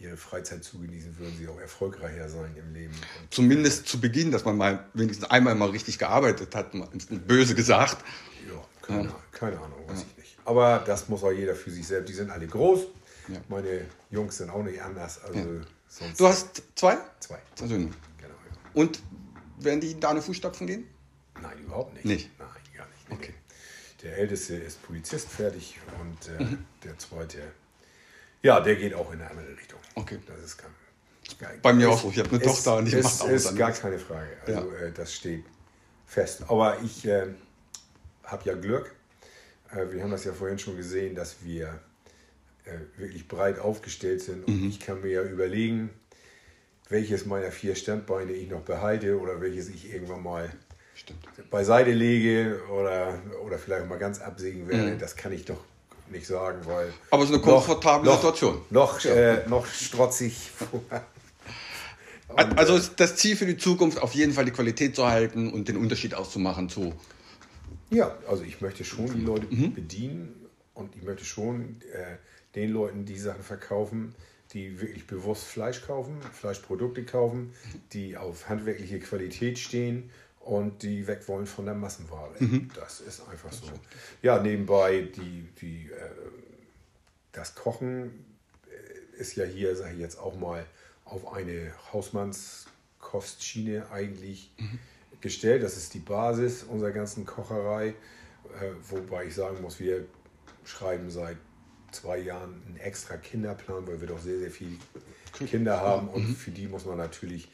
ihre 0.01 0.17
Freizeit 0.17 0.63
zu 0.63 0.79
genießen, 0.79 1.17
würden 1.17 1.35
sie 1.37 1.47
auch 1.47 1.59
erfolgreicher 1.59 2.27
sein 2.29 2.55
im 2.55 2.73
Leben. 2.73 2.93
Und 2.93 3.33
Zumindest 3.33 3.87
zu 3.87 3.99
Beginn, 3.99 4.31
dass 4.31 4.45
man 4.45 4.57
mal 4.57 4.85
wenigstens 4.93 5.29
einmal 5.29 5.55
mal 5.55 5.69
richtig 5.69 5.99
gearbeitet 5.99 6.55
hat, 6.55 6.71
böse 7.27 7.55
gesagt. 7.55 7.97
Ja, 8.47 8.63
keine, 8.81 9.09
ja. 9.09 9.15
keine 9.31 9.57
Ahnung, 9.57 9.79
weiß 9.87 9.99
ja. 9.99 10.05
ich 10.11 10.17
nicht. 10.17 10.37
Aber 10.45 10.83
das 10.85 11.07
muss 11.09 11.23
auch 11.23 11.31
jeder 11.31 11.55
für 11.55 11.71
sich 11.71 11.85
selbst. 11.85 12.09
Die 12.09 12.13
sind 12.13 12.29
alle 12.29 12.47
groß. 12.47 12.81
Ja. 13.27 13.39
Meine 13.47 13.85
Jungs 14.09 14.37
sind 14.37 14.49
auch 14.49 14.63
nicht 14.63 14.81
anders. 14.81 15.23
Also 15.23 15.61
du 16.17 16.27
hast 16.27 16.63
zwei? 16.75 16.97
Zwei. 17.19 17.37
Also, 17.61 17.75
genau, 17.75 17.91
Und 18.73 18.99
werden 19.59 19.81
die 19.81 19.91
in 19.91 19.99
deine 19.99 20.21
Fußstapfen 20.21 20.67
gehen? 20.67 20.87
Nein, 21.41 21.59
überhaupt 21.59 21.93
nicht. 21.93 22.05
Nicht? 22.05 22.29
Nein, 22.39 22.47
gar 22.75 22.87
nicht. 22.87 23.09
Nee, 23.09 23.15
okay. 23.15 23.33
Der 24.03 24.17
Älteste 24.17 24.55
ist 24.55 24.81
Polizist 24.81 25.29
fertig 25.29 25.79
und 25.99 26.39
äh, 26.39 26.43
mhm. 26.43 26.65
der 26.83 26.97
Zweite, 26.97 27.37
ja, 28.43 28.59
der 28.59 28.75
geht 28.75 28.93
auch 28.93 29.11
in 29.11 29.21
eine 29.21 29.29
andere 29.29 29.57
Richtung. 29.57 29.79
Okay. 29.95 30.19
Das 30.25 30.39
ist 30.43 30.57
kein, 30.57 31.61
Bei 31.61 31.73
mir 31.73 31.87
ist, 31.87 31.93
auch 31.93 32.01
so. 32.01 32.09
Ich 32.09 32.19
habe 32.19 32.29
eine 32.29 32.41
Tochter 32.41 32.77
und 32.77 32.91
ist, 32.91 33.03
macht 33.03 33.21
auch 33.21 33.29
ist 33.29 33.55
gar 33.55 33.71
keine 33.71 33.99
Frage. 33.99 34.29
Also 34.45 34.71
ja. 34.71 34.77
äh, 34.77 34.91
das 34.91 35.13
steht 35.13 35.45
fest. 36.05 36.43
Aber 36.47 36.79
ich 36.81 37.05
äh, 37.05 37.27
habe 38.23 38.43
ja 38.45 38.55
Glück. 38.55 38.95
Äh, 39.71 39.91
wir 39.91 40.03
haben 40.03 40.11
das 40.11 40.23
ja 40.25 40.33
vorhin 40.33 40.59
schon 40.59 40.75
gesehen, 40.75 41.15
dass 41.15 41.43
wir 41.43 41.79
äh, 42.65 42.71
wirklich 42.97 43.27
breit 43.27 43.59
aufgestellt 43.59 44.21
sind. 44.21 44.47
Und 44.47 44.61
mhm. 44.61 44.69
ich 44.69 44.79
kann 44.79 45.01
mir 45.01 45.11
ja 45.11 45.23
überlegen, 45.23 45.89
welches 46.89 47.25
meiner 47.25 47.51
vier 47.51 47.75
Standbeine 47.75 48.31
ich 48.31 48.49
noch 48.49 48.61
behalte 48.61 49.19
oder 49.19 49.39
welches 49.39 49.69
ich 49.69 49.93
irgendwann 49.93 50.23
mal 50.23 50.51
Stimmt. 50.95 51.19
beiseite 51.49 51.91
lege 51.91 52.61
oder, 52.69 53.21
oder 53.45 53.57
vielleicht 53.57 53.87
mal 53.87 53.97
ganz 53.97 54.19
absägen 54.19 54.67
werde. 54.67 54.91
Mhm. 54.95 54.99
Das 54.99 55.15
kann 55.15 55.31
ich 55.31 55.45
doch 55.45 55.63
nicht 56.11 56.27
sagen, 56.27 56.59
weil. 56.65 56.93
Aber 57.09 57.23
es 57.23 57.29
ist 57.29 57.35
eine 57.35 57.43
komfortable 57.43 58.05
noch, 58.05 58.15
Situation. 58.15 58.61
Noch, 58.69 58.99
ja. 59.01 59.11
äh, 59.11 59.49
noch 59.49 59.65
strotzig. 59.65 60.51
also 62.55 62.75
ist 62.75 62.99
das 62.99 63.15
Ziel 63.15 63.35
für 63.35 63.45
die 63.45 63.57
Zukunft 63.57 64.01
auf 64.01 64.13
jeden 64.13 64.33
Fall 64.33 64.45
die 64.45 64.51
Qualität 64.51 64.95
zu 64.95 65.07
halten 65.07 65.51
und 65.51 65.67
den 65.67 65.77
Unterschied 65.77 66.13
auszumachen 66.13 66.69
zu. 66.69 66.93
Ja, 67.89 68.17
also 68.27 68.43
ich 68.43 68.61
möchte 68.61 68.85
schon 68.85 69.13
die 69.13 69.21
Leute 69.21 69.47
mhm. 69.49 69.73
bedienen 69.73 70.47
und 70.73 70.95
ich 70.95 71.03
möchte 71.03 71.25
schon 71.25 71.81
äh, 71.93 72.17
den 72.55 72.71
Leuten 72.71 73.05
die 73.05 73.17
Sachen 73.17 73.43
verkaufen, 73.43 74.15
die 74.53 74.81
wirklich 74.81 75.07
bewusst 75.07 75.43
Fleisch 75.45 75.85
kaufen, 75.85 76.17
Fleischprodukte 76.33 77.03
kaufen, 77.03 77.53
die 77.93 78.17
auf 78.17 78.49
handwerkliche 78.49 78.99
Qualität 78.99 79.59
stehen 79.59 80.09
und 80.43 80.83
die 80.83 81.07
weg 81.07 81.27
wollen 81.27 81.45
von 81.45 81.65
der 81.65 81.75
Massenware. 81.75 82.31
Mhm. 82.39 82.69
Das 82.75 82.99
ist 82.99 83.27
einfach 83.29 83.51
so. 83.51 83.67
Ja, 84.21 84.41
nebenbei 84.41 85.01
die, 85.01 85.47
die, 85.61 85.91
äh, 85.91 86.09
das 87.31 87.55
Kochen 87.55 88.25
äh, 88.67 89.19
ist 89.19 89.35
ja 89.35 89.45
hier, 89.45 89.75
sage 89.75 89.93
ich 89.93 89.99
jetzt 89.99 90.17
auch 90.17 90.35
mal, 90.37 90.65
auf 91.05 91.33
eine 91.33 91.73
Hausmannskostschiene 91.93 93.91
eigentlich 93.91 94.51
mhm. 94.57 94.79
gestellt. 95.21 95.63
Das 95.63 95.77
ist 95.77 95.93
die 95.93 95.99
Basis 95.99 96.63
unserer 96.63 96.91
ganzen 96.91 97.25
Kocherei, 97.25 97.89
äh, 97.89 97.93
wobei 98.89 99.25
ich 99.25 99.35
sagen 99.35 99.61
muss, 99.61 99.79
wir 99.79 100.05
schreiben 100.63 101.09
seit 101.11 101.37
zwei 101.91 102.17
Jahren 102.17 102.63
einen 102.65 102.77
extra 102.77 103.17
Kinderplan, 103.17 103.85
weil 103.85 103.99
wir 103.99 104.07
doch 104.07 104.19
sehr, 104.19 104.39
sehr 104.39 104.51
viele 104.51 104.77
Kinder 105.45 105.81
haben 105.81 106.07
und 106.07 106.29
mhm. 106.29 106.35
für 106.35 106.51
die 106.51 106.67
muss 106.67 106.85
man 106.85 106.97
natürlich 106.97 107.49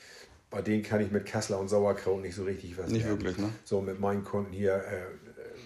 bei 0.49 0.61
denen 0.61 0.83
kann 0.83 1.01
ich 1.01 1.11
mit 1.11 1.25
Kassler 1.25 1.59
und 1.59 1.67
Sauerkraut 1.67 2.21
nicht 2.21 2.35
so 2.35 2.43
richtig 2.43 2.77
was 2.77 2.89
Nicht 2.89 3.03
lernen. 3.03 3.19
wirklich, 3.19 3.37
ne? 3.37 3.49
So 3.65 3.81
mit 3.81 3.99
meinen 3.99 4.23
Kunden 4.23 4.53
hier, 4.53 4.75
äh, 4.75 5.05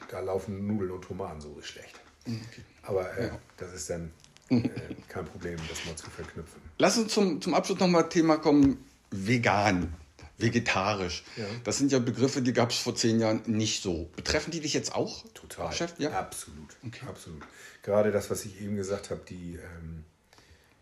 da 0.10 0.20
laufen 0.20 0.66
Nudeln 0.68 0.92
und 0.92 1.04
Tomaten 1.04 1.40
so 1.40 1.62
schlecht. 1.62 2.00
Mhm, 2.26 2.42
okay. 2.50 2.62
Aber 2.84 3.18
äh, 3.18 3.28
ja. 3.28 3.40
das 3.58 3.74
ist 3.74 3.90
dann 3.90 4.12
äh, 4.50 4.70
kein 5.08 5.26
Problem, 5.26 5.58
das 5.70 5.86
mal 5.86 5.96
zu 5.96 6.10
verknüpfen. 6.10 6.62
Lass 6.78 6.98
uns 6.98 7.14
zum, 7.14 7.42
zum 7.42 7.54
Abschluss 7.54 7.80
nochmal 7.80 8.10
Thema 8.10 8.38
kommen, 8.38 8.84
vegan, 9.12 9.94
vegetarisch. 10.40 11.24
Ja. 11.38 11.46
Das 11.64 11.78
sind 11.78 11.92
ja 11.92 12.00
Begriffe, 12.00 12.42
die 12.42 12.54
gab 12.54 12.72
es 12.72 12.78
vor 12.78 12.96
zehn 12.96 13.20
Jahren 13.20 13.42
nicht 13.46 13.84
so. 13.84 14.10
Betreffen 14.16 14.50
die 14.52 14.62
dich 14.62 14.74
jetzt 14.74 14.96
auch? 14.96 15.24
Total. 15.34 15.72
Chef? 15.72 15.94
Ja? 16.00 16.12
Absolut. 16.12 16.76
Okay. 16.86 17.06
Absolut. 17.08 17.44
Gerade 17.84 18.12
das, 18.12 18.32
was 18.32 18.46
ich 18.46 18.62
eben 18.62 18.76
gesagt 18.76 19.12
habe, 19.12 19.22
die... 19.30 19.56
Ähm, 19.56 20.06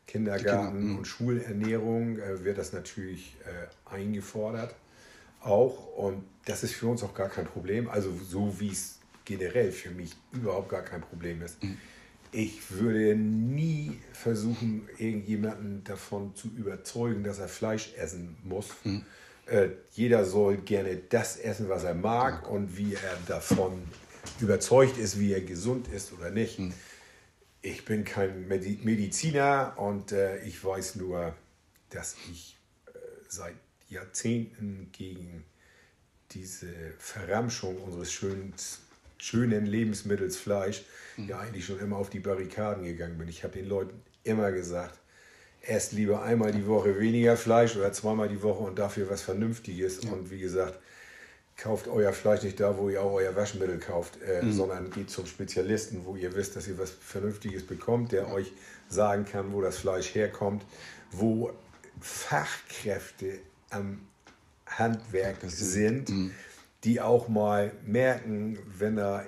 Kindergarten 0.09 0.79
Kinder, 0.79 0.97
und 0.97 1.05
Schulernährung 1.05 2.17
äh, 2.17 2.43
wird 2.43 2.57
das 2.57 2.73
natürlich 2.73 3.35
äh, 3.45 3.93
eingefordert 3.93 4.75
auch 5.41 5.95
und 5.95 6.23
das 6.45 6.63
ist 6.63 6.73
für 6.73 6.87
uns 6.87 7.03
auch 7.03 7.13
gar 7.13 7.29
kein 7.29 7.45
Problem. 7.45 7.89
Also 7.89 8.11
so 8.17 8.59
wie 8.59 8.69
es 8.69 8.99
generell 9.25 9.71
für 9.71 9.91
mich 9.91 10.11
überhaupt 10.33 10.69
gar 10.69 10.81
kein 10.81 11.01
Problem 11.01 11.41
ist. 11.41 11.61
Mhm. 11.63 11.77
Ich 12.31 12.71
würde 12.71 13.15
nie 13.15 13.99
versuchen, 14.13 14.87
irgendjemanden 14.97 15.83
davon 15.83 16.35
zu 16.35 16.49
überzeugen, 16.49 17.23
dass 17.23 17.39
er 17.39 17.47
Fleisch 17.47 17.93
essen 17.95 18.37
muss. 18.43 18.67
Mhm. 18.83 19.03
Äh, 19.45 19.69
jeder 19.93 20.25
soll 20.25 20.57
gerne 20.57 20.97
das 21.09 21.37
essen, 21.37 21.69
was 21.69 21.83
er 21.83 21.95
mag 21.95 22.47
mhm. 22.47 22.55
und 22.55 22.77
wie 22.77 22.93
er 22.93 23.17
davon 23.27 23.81
überzeugt 24.39 24.97
ist, 24.97 25.19
wie 25.19 25.33
er 25.33 25.41
gesund 25.41 25.87
ist 25.87 26.13
oder 26.13 26.29
nicht. 26.29 26.59
Ich 27.61 27.83
bin 27.83 28.05
kein 28.05 28.47
Mediziner 28.47 29.73
und 29.77 30.11
äh, 30.11 30.41
ich 30.43 30.63
weiß 30.63 30.95
nur, 30.95 31.35
dass 31.89 32.15
ich 32.31 32.57
äh, 32.87 32.91
seit 33.27 33.55
Jahrzehnten 33.89 34.89
gegen 34.93 35.43
diese 36.31 36.67
Verramschung 36.99 37.77
unseres 37.81 38.13
schönen, 38.13 38.53
schönen 39.17 39.65
Lebensmittels 39.65 40.37
Fleisch 40.37 40.83
mhm. 41.17 41.27
ja 41.27 41.39
eigentlich 41.39 41.65
schon 41.65 41.79
immer 41.79 41.97
auf 41.97 42.09
die 42.09 42.19
Barrikaden 42.19 42.85
gegangen 42.85 43.17
bin. 43.17 43.27
Ich 43.27 43.43
habe 43.43 43.53
den 43.53 43.67
Leuten 43.67 44.01
immer 44.23 44.51
gesagt, 44.51 44.97
esst 45.61 45.91
lieber 45.91 46.21
einmal 46.23 46.51
die 46.51 46.65
Woche 46.65 46.97
weniger 46.99 47.35
Fleisch 47.35 47.75
oder 47.75 47.91
zweimal 47.91 48.29
die 48.29 48.41
Woche 48.41 48.63
und 48.63 48.79
dafür 48.79 49.09
was 49.09 49.21
Vernünftiges. 49.21 50.03
Ja. 50.03 50.11
Und 50.11 50.31
wie 50.31 50.39
gesagt, 50.39 50.79
kauft 51.61 51.87
euer 51.87 52.13
Fleisch 52.13 52.43
nicht 52.43 52.59
da, 52.59 52.77
wo 52.77 52.89
ihr 52.89 53.01
auch 53.01 53.13
euer 53.13 53.35
Waschmittel 53.35 53.79
kauft, 53.79 54.21
äh, 54.21 54.43
mhm. 54.43 54.53
sondern 54.53 54.91
geht 54.91 55.09
zum 55.09 55.25
Spezialisten, 55.25 56.05
wo 56.05 56.15
ihr 56.15 56.33
wisst, 56.35 56.55
dass 56.55 56.67
ihr 56.67 56.77
was 56.77 56.91
Vernünftiges 56.91 57.65
bekommt, 57.65 58.11
der 58.11 58.31
euch 58.31 58.51
sagen 58.87 59.25
kann, 59.25 59.51
wo 59.53 59.61
das 59.61 59.77
Fleisch 59.77 60.15
herkommt, 60.15 60.65
wo 61.11 61.51
Fachkräfte 61.99 63.39
am 63.69 63.99
Handwerk 64.65 65.37
sind, 65.43 66.09
mhm. 66.09 66.31
die 66.83 67.01
auch 67.01 67.27
mal 67.27 67.71
merken, 67.85 68.57
wenn 68.77 68.95
da 68.95 69.25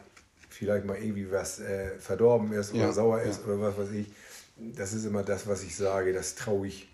vielleicht 0.49 0.85
mal 0.85 0.97
irgendwie 0.97 1.31
was 1.31 1.59
äh, 1.59 1.97
verdorben 1.99 2.51
ist 2.53 2.73
oder 2.73 2.83
ja. 2.83 2.91
sauer 2.93 3.21
ist 3.21 3.41
ja. 3.41 3.53
oder 3.53 3.61
was 3.61 3.77
weiß 3.77 3.91
ich. 3.91 4.07
Das 4.57 4.93
ist 4.93 5.05
immer 5.05 5.23
das, 5.23 5.47
was 5.47 5.63
ich 5.63 5.75
sage, 5.75 6.13
das 6.13 6.35
traue 6.35 6.67
ich 6.67 6.90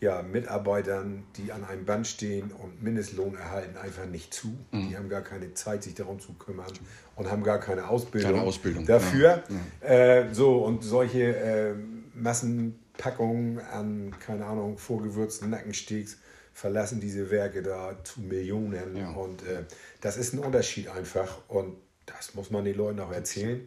ja, 0.00 0.22
Mitarbeitern, 0.22 1.24
die 1.36 1.52
an 1.52 1.64
einem 1.64 1.84
Band 1.86 2.06
stehen 2.06 2.52
und 2.52 2.82
Mindestlohn 2.82 3.34
erhalten, 3.34 3.76
einfach 3.78 4.06
nicht 4.06 4.34
zu. 4.34 4.48
Mhm. 4.70 4.88
Die 4.88 4.96
haben 4.96 5.08
gar 5.08 5.22
keine 5.22 5.54
Zeit, 5.54 5.82
sich 5.82 5.94
darum 5.94 6.20
zu 6.20 6.34
kümmern 6.34 6.72
und 7.14 7.30
haben 7.30 7.42
gar 7.42 7.58
keine 7.60 7.88
Ausbildung, 7.88 8.32
keine 8.32 8.44
Ausbildung. 8.44 8.84
dafür. 8.84 9.42
Ja. 9.82 9.88
Äh, 9.88 10.34
so, 10.34 10.58
und 10.58 10.84
solche 10.84 11.36
äh, 11.36 11.74
Massenpackungen 12.14 13.58
an, 13.60 14.14
keine 14.20 14.44
Ahnung, 14.44 14.76
vorgewürzten 14.76 15.48
Nackensteaks 15.50 16.18
verlassen 16.52 17.00
diese 17.00 17.30
Werke 17.30 17.62
da 17.62 17.96
zu 18.02 18.20
Millionen. 18.20 18.96
Ja. 18.96 19.10
Und 19.10 19.42
äh, 19.42 19.64
das 20.00 20.16
ist 20.16 20.34
ein 20.34 20.40
Unterschied 20.40 20.88
einfach. 20.88 21.38
Und 21.48 21.76
das 22.06 22.34
muss 22.34 22.50
man 22.50 22.64
den 22.64 22.76
Leuten 22.76 23.00
auch 23.00 23.12
erzählen. 23.12 23.66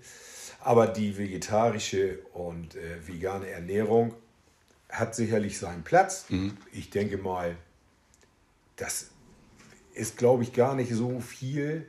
Aber 0.61 0.87
die 0.87 1.17
vegetarische 1.17 2.19
und 2.33 2.75
äh, 2.75 3.07
vegane 3.07 3.47
Ernährung 3.47 4.13
hat 4.89 5.15
sicherlich 5.15 5.57
seinen 5.57 5.83
Platz. 5.83 6.25
Mhm. 6.29 6.57
Ich 6.71 6.89
denke 6.89 7.17
mal, 7.17 7.55
das 8.75 9.07
ist, 9.93 10.17
glaube 10.17 10.43
ich, 10.43 10.53
gar 10.53 10.75
nicht 10.75 10.93
so 10.93 11.19
viel. 11.19 11.85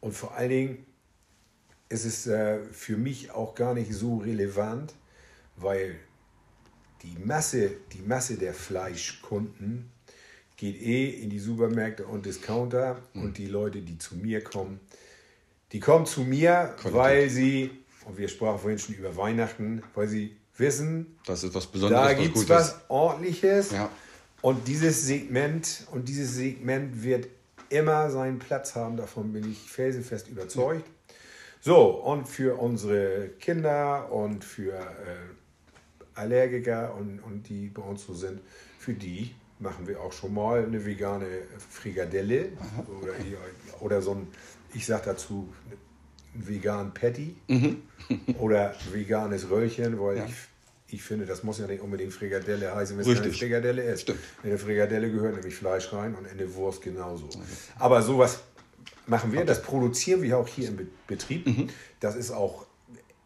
Und 0.00 0.12
vor 0.12 0.34
allen 0.34 0.50
Dingen 0.50 0.86
ist 1.88 2.04
es 2.04 2.26
äh, 2.26 2.60
für 2.72 2.96
mich 2.96 3.32
auch 3.32 3.54
gar 3.54 3.74
nicht 3.74 3.92
so 3.92 4.18
relevant, 4.18 4.94
weil 5.56 5.96
die 7.02 7.16
Masse, 7.24 7.72
die 7.92 8.02
Masse 8.02 8.36
der 8.36 8.54
Fleischkunden 8.54 9.90
geht 10.56 10.80
eh 10.80 11.08
in 11.08 11.30
die 11.30 11.38
Supermärkte 11.38 12.06
und 12.06 12.26
Discounter 12.26 13.02
mhm. 13.14 13.22
und 13.22 13.38
die 13.38 13.46
Leute, 13.46 13.80
die 13.82 13.98
zu 13.98 14.16
mir 14.16 14.42
kommen, 14.44 14.80
die 15.72 15.80
kommen 15.80 16.06
zu 16.06 16.22
mir, 16.22 16.74
Qualität. 16.76 16.94
weil 16.94 17.30
sie, 17.30 17.70
und 18.04 18.18
wir 18.18 18.28
sprachen 18.28 18.58
vorhin 18.58 18.78
schon 18.78 18.94
über 18.94 19.16
Weihnachten, 19.16 19.82
weil 19.94 20.08
sie 20.08 20.36
wissen, 20.60 21.18
das 21.26 21.42
ist 21.42 21.54
was 21.54 21.66
Besonderes. 21.66 22.06
Da 22.08 22.14
gibt 22.14 22.36
es 22.36 22.48
was 22.48 22.76
Ordentliches. 22.88 23.72
Ja. 23.72 23.90
Und 24.42 24.68
dieses 24.68 25.06
Segment 25.06 25.86
und 25.90 26.08
dieses 26.08 26.34
Segment 26.34 27.02
wird 27.02 27.26
immer 27.68 28.10
seinen 28.10 28.38
Platz 28.38 28.74
haben, 28.74 28.96
davon 28.96 29.32
bin 29.32 29.50
ich 29.50 29.58
felsenfest 29.70 30.28
überzeugt. 30.28 30.84
So, 31.60 31.88
und 31.88 32.26
für 32.26 32.58
unsere 32.58 33.28
Kinder 33.38 34.10
und 34.10 34.44
für 34.44 34.72
äh, 34.72 34.80
Allergiker 36.14 36.94
und, 36.94 37.20
und 37.20 37.48
die 37.48 37.68
bei 37.68 37.82
uns 37.82 38.06
so 38.06 38.14
sind, 38.14 38.40
für 38.78 38.94
die 38.94 39.34
machen 39.58 39.86
wir 39.86 40.00
auch 40.00 40.12
schon 40.12 40.32
mal 40.32 40.64
eine 40.64 40.84
vegane 40.84 41.26
Frikadelle 41.70 42.52
oder, 43.02 43.12
oder 43.80 44.00
so 44.02 44.12
ein, 44.12 44.26
ich 44.72 44.86
sag 44.86 45.04
dazu, 45.04 45.52
ein 46.34 46.48
vegan 46.48 46.94
Patty 46.94 47.36
oder 48.38 48.74
veganes 48.92 49.50
Röllchen, 49.50 50.00
weil 50.00 50.16
Ja. 50.18 50.24
ich, 50.24 50.32
ich 50.92 51.02
finde, 51.02 51.26
das 51.26 51.42
muss 51.42 51.58
ja 51.58 51.66
nicht 51.66 51.80
unbedingt 51.82 52.12
Frikadelle 52.12 52.74
heißen, 52.74 52.96
wenn 52.96 53.02
es 53.02 53.08
Richtig. 53.08 53.38
Frikadelle 53.38 53.82
ist. 53.82 54.02
Stimmt. 54.02 54.18
In 54.42 54.50
eine 54.50 54.58
Frikadelle 54.58 55.10
gehört 55.10 55.34
nämlich 55.36 55.54
Fleisch 55.54 55.92
rein 55.92 56.14
und 56.14 56.24
in 56.26 56.32
eine 56.38 56.54
Wurst 56.54 56.82
genauso. 56.82 57.28
Aber 57.78 58.02
sowas 58.02 58.40
machen 59.06 59.32
wir, 59.32 59.44
das 59.44 59.62
produzieren 59.62 60.22
wir 60.22 60.38
auch 60.38 60.48
hier 60.48 60.68
im 60.68 60.76
Be- 60.76 60.86
Betrieb. 61.06 61.46
Mhm. 61.46 61.68
Das 62.00 62.16
ist 62.16 62.30
auch 62.30 62.66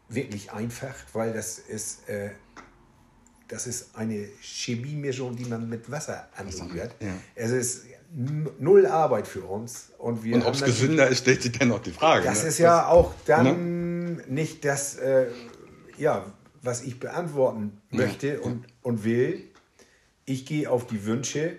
wirklich 0.09 0.53
einfach, 0.53 0.95
weil 1.13 1.33
das 1.33 1.59
ist, 1.59 2.09
äh, 2.09 2.31
das 3.49 3.67
ist 3.67 3.97
eine 3.97 4.27
Chemiemischung, 4.41 5.37
die 5.37 5.45
man 5.45 5.69
mit 5.69 5.91
Wasser 5.91 6.29
anrührt. 6.37 6.95
ja. 7.01 7.09
Es 7.35 7.51
ist 7.51 7.85
null 8.61 8.87
Arbeit 8.87 9.27
für 9.27 9.43
uns. 9.43 9.91
Und, 9.99 10.23
wir 10.23 10.37
Und 10.37 10.45
ob 10.45 10.55
es 10.55 10.63
gesünder 10.63 11.09
ist, 11.09 11.19
stellt 11.21 11.43
sich 11.43 11.53
dennoch 11.53 11.81
die 11.81 11.91
Frage. 11.91 12.25
das 12.25 12.43
ne? 12.43 12.49
ist 12.49 12.59
ja 12.59 12.87
auch 12.87 13.13
dann 13.27 14.17
nicht 14.29 14.65
das, 14.65 14.97
äh, 14.97 15.27
ja, 15.99 16.25
was 16.65 16.83
ich 16.83 16.99
beantworten 16.99 17.81
möchte 17.91 18.41
und, 18.41 18.65
und 18.83 19.05
will. 19.05 19.43
Ich 20.25 20.47
gehe 20.47 20.71
auf 20.71 20.87
die 20.87 21.05
Wünsche 21.05 21.57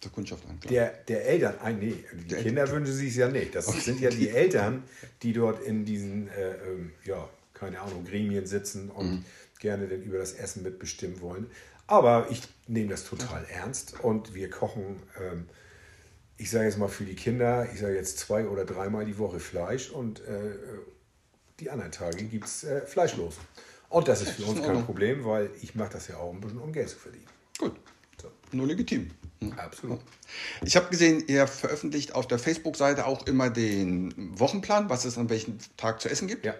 zur 0.00 0.12
Kundschaft 0.12 0.44
an. 0.48 0.58
klar. 0.60 0.70
der, 0.72 0.90
der 1.08 1.26
Eltern 1.28 1.58
ein. 1.60 1.78
Nee, 1.78 1.94
die 2.12 2.28
Der- 2.28 2.42
Kinder 2.42 2.70
wünschen 2.70 2.92
sich 2.94 3.14
ja 3.16 3.28
nicht. 3.28 3.54
Das 3.54 3.66
sind 3.84 4.00
ja 4.00 4.10
die 4.10 4.28
Eltern, 4.28 4.82
die 5.22 5.32
dort 5.32 5.62
in 5.64 5.84
diesen, 5.84 6.28
äh, 6.28 6.50
ähm, 6.68 6.92
ja, 7.04 7.28
keine 7.54 7.80
Ahnung, 7.80 8.04
Gremien 8.04 8.46
sitzen 8.46 8.90
und 8.90 9.10
Mhm. 9.10 9.24
gerne 9.60 9.88
dann 9.88 10.02
über 10.02 10.18
das 10.18 10.32
Essen 10.34 10.62
mitbestimmen 10.62 11.20
wollen. 11.20 11.46
Aber 11.86 12.26
ich 12.30 12.42
nehme 12.66 12.88
das 12.90 13.04
total 13.04 13.44
ernst 13.48 14.00
und 14.00 14.34
wir 14.34 14.50
kochen, 14.50 14.96
ähm, 15.22 15.46
ich 16.36 16.50
sage 16.50 16.66
jetzt 16.66 16.78
mal 16.78 16.88
für 16.88 17.04
die 17.04 17.14
Kinder, 17.14 17.66
ich 17.72 17.78
sage 17.80 17.94
jetzt 17.94 18.18
zwei 18.18 18.46
oder 18.46 18.64
dreimal 18.64 19.06
die 19.06 19.16
Woche 19.18 19.38
Fleisch 19.40 19.90
und 19.90 20.20
äh, 20.20 20.50
die 21.60 21.70
anderen 21.70 21.92
Tage 21.92 22.24
gibt 22.24 22.44
es 22.44 22.64
äh, 22.64 22.84
fleischlos. 22.84 23.36
Und 23.88 24.08
das 24.08 24.22
ist 24.22 24.30
für 24.32 24.44
uns 24.44 24.58
in 24.58 24.64
kein. 24.64 24.84
Problem, 24.84 25.24
weil 25.24 25.50
ich 25.62 25.74
mache 25.74 25.90
das 25.92 26.08
ja 26.08 26.16
auch 26.16 26.32
ein 26.32 26.40
bisschen, 26.40 26.58
um 26.58 26.72
Geld 26.72 26.88
zu 26.88 26.96
verdienen. 26.96 27.26
Gut, 27.58 27.72
So, 28.20 28.30
nur 28.52 28.66
legitim. 28.66 29.10
absolut. 29.56 30.00
Ich 30.64 30.76
habe 30.76 30.88
gesehen, 30.88 31.22
ihr 31.28 31.46
veröffentlicht 31.46 32.14
auf 32.14 32.26
der 32.26 32.38
Facebook-Seite 32.38 33.06
auch 33.06 33.26
immer 33.26 33.50
den 33.50 34.12
Wochenplan, 34.38 34.90
was 34.90 35.04
es 35.04 35.18
an 35.18 35.28
welchem 35.30 35.58
Tag 35.76 36.00
zu 36.00 36.08
essen 36.08 36.26
gibt. 36.28 36.44
Ja. 36.46 36.54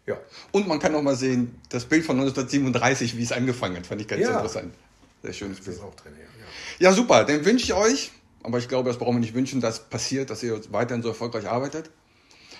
Ja. 0.05 0.17
Und 0.51 0.67
man 0.67 0.79
kann 0.79 0.93
auch 0.95 1.01
mal 1.01 1.15
sehen, 1.15 1.59
das 1.69 1.85
Bild 1.85 2.05
von 2.05 2.17
1937, 2.19 3.17
wie 3.17 3.23
es 3.23 3.31
angefangen 3.31 3.77
hat, 3.77 3.85
fand 3.85 4.01
ich 4.01 4.07
ganz 4.07 4.21
ja. 4.21 4.31
interessant. 4.31 4.73
Sehr 5.21 5.33
schönes 5.33 5.61
Bild. 5.61 5.79
Auch 5.79 5.95
drin, 5.95 6.13
ja. 6.19 6.89
ja, 6.89 6.93
super. 6.93 7.23
Dann 7.23 7.45
wünsche 7.45 7.63
ich 7.63 7.73
euch, 7.73 8.11
aber 8.43 8.57
ich 8.57 8.67
glaube, 8.67 8.89
das 8.89 8.97
brauchen 8.97 9.15
wir 9.15 9.21
nicht 9.21 9.33
wünschen, 9.33 9.61
dass 9.61 9.79
passiert, 9.79 10.29
dass 10.29 10.43
ihr 10.43 10.59
weiterhin 10.71 11.01
so 11.01 11.09
erfolgreich 11.09 11.47
arbeitet. 11.47 11.89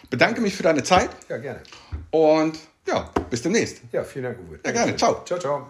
Bedanke 0.09 0.39
mich 0.39 0.55
für 0.55 0.63
deine 0.63 0.83
Zeit. 0.83 1.09
Ja, 1.27 1.37
gerne. 1.37 1.61
Und 2.11 2.57
ja, 2.87 3.09
bis 3.29 3.41
demnächst. 3.41 3.81
Ja, 3.91 4.03
vielen 4.03 4.25
Dank, 4.25 4.39
Uwe. 4.47 4.59
Ja, 4.65 4.71
gerne. 4.71 4.95
Ciao. 4.95 5.23
Ciao, 5.25 5.39
ciao. 5.39 5.67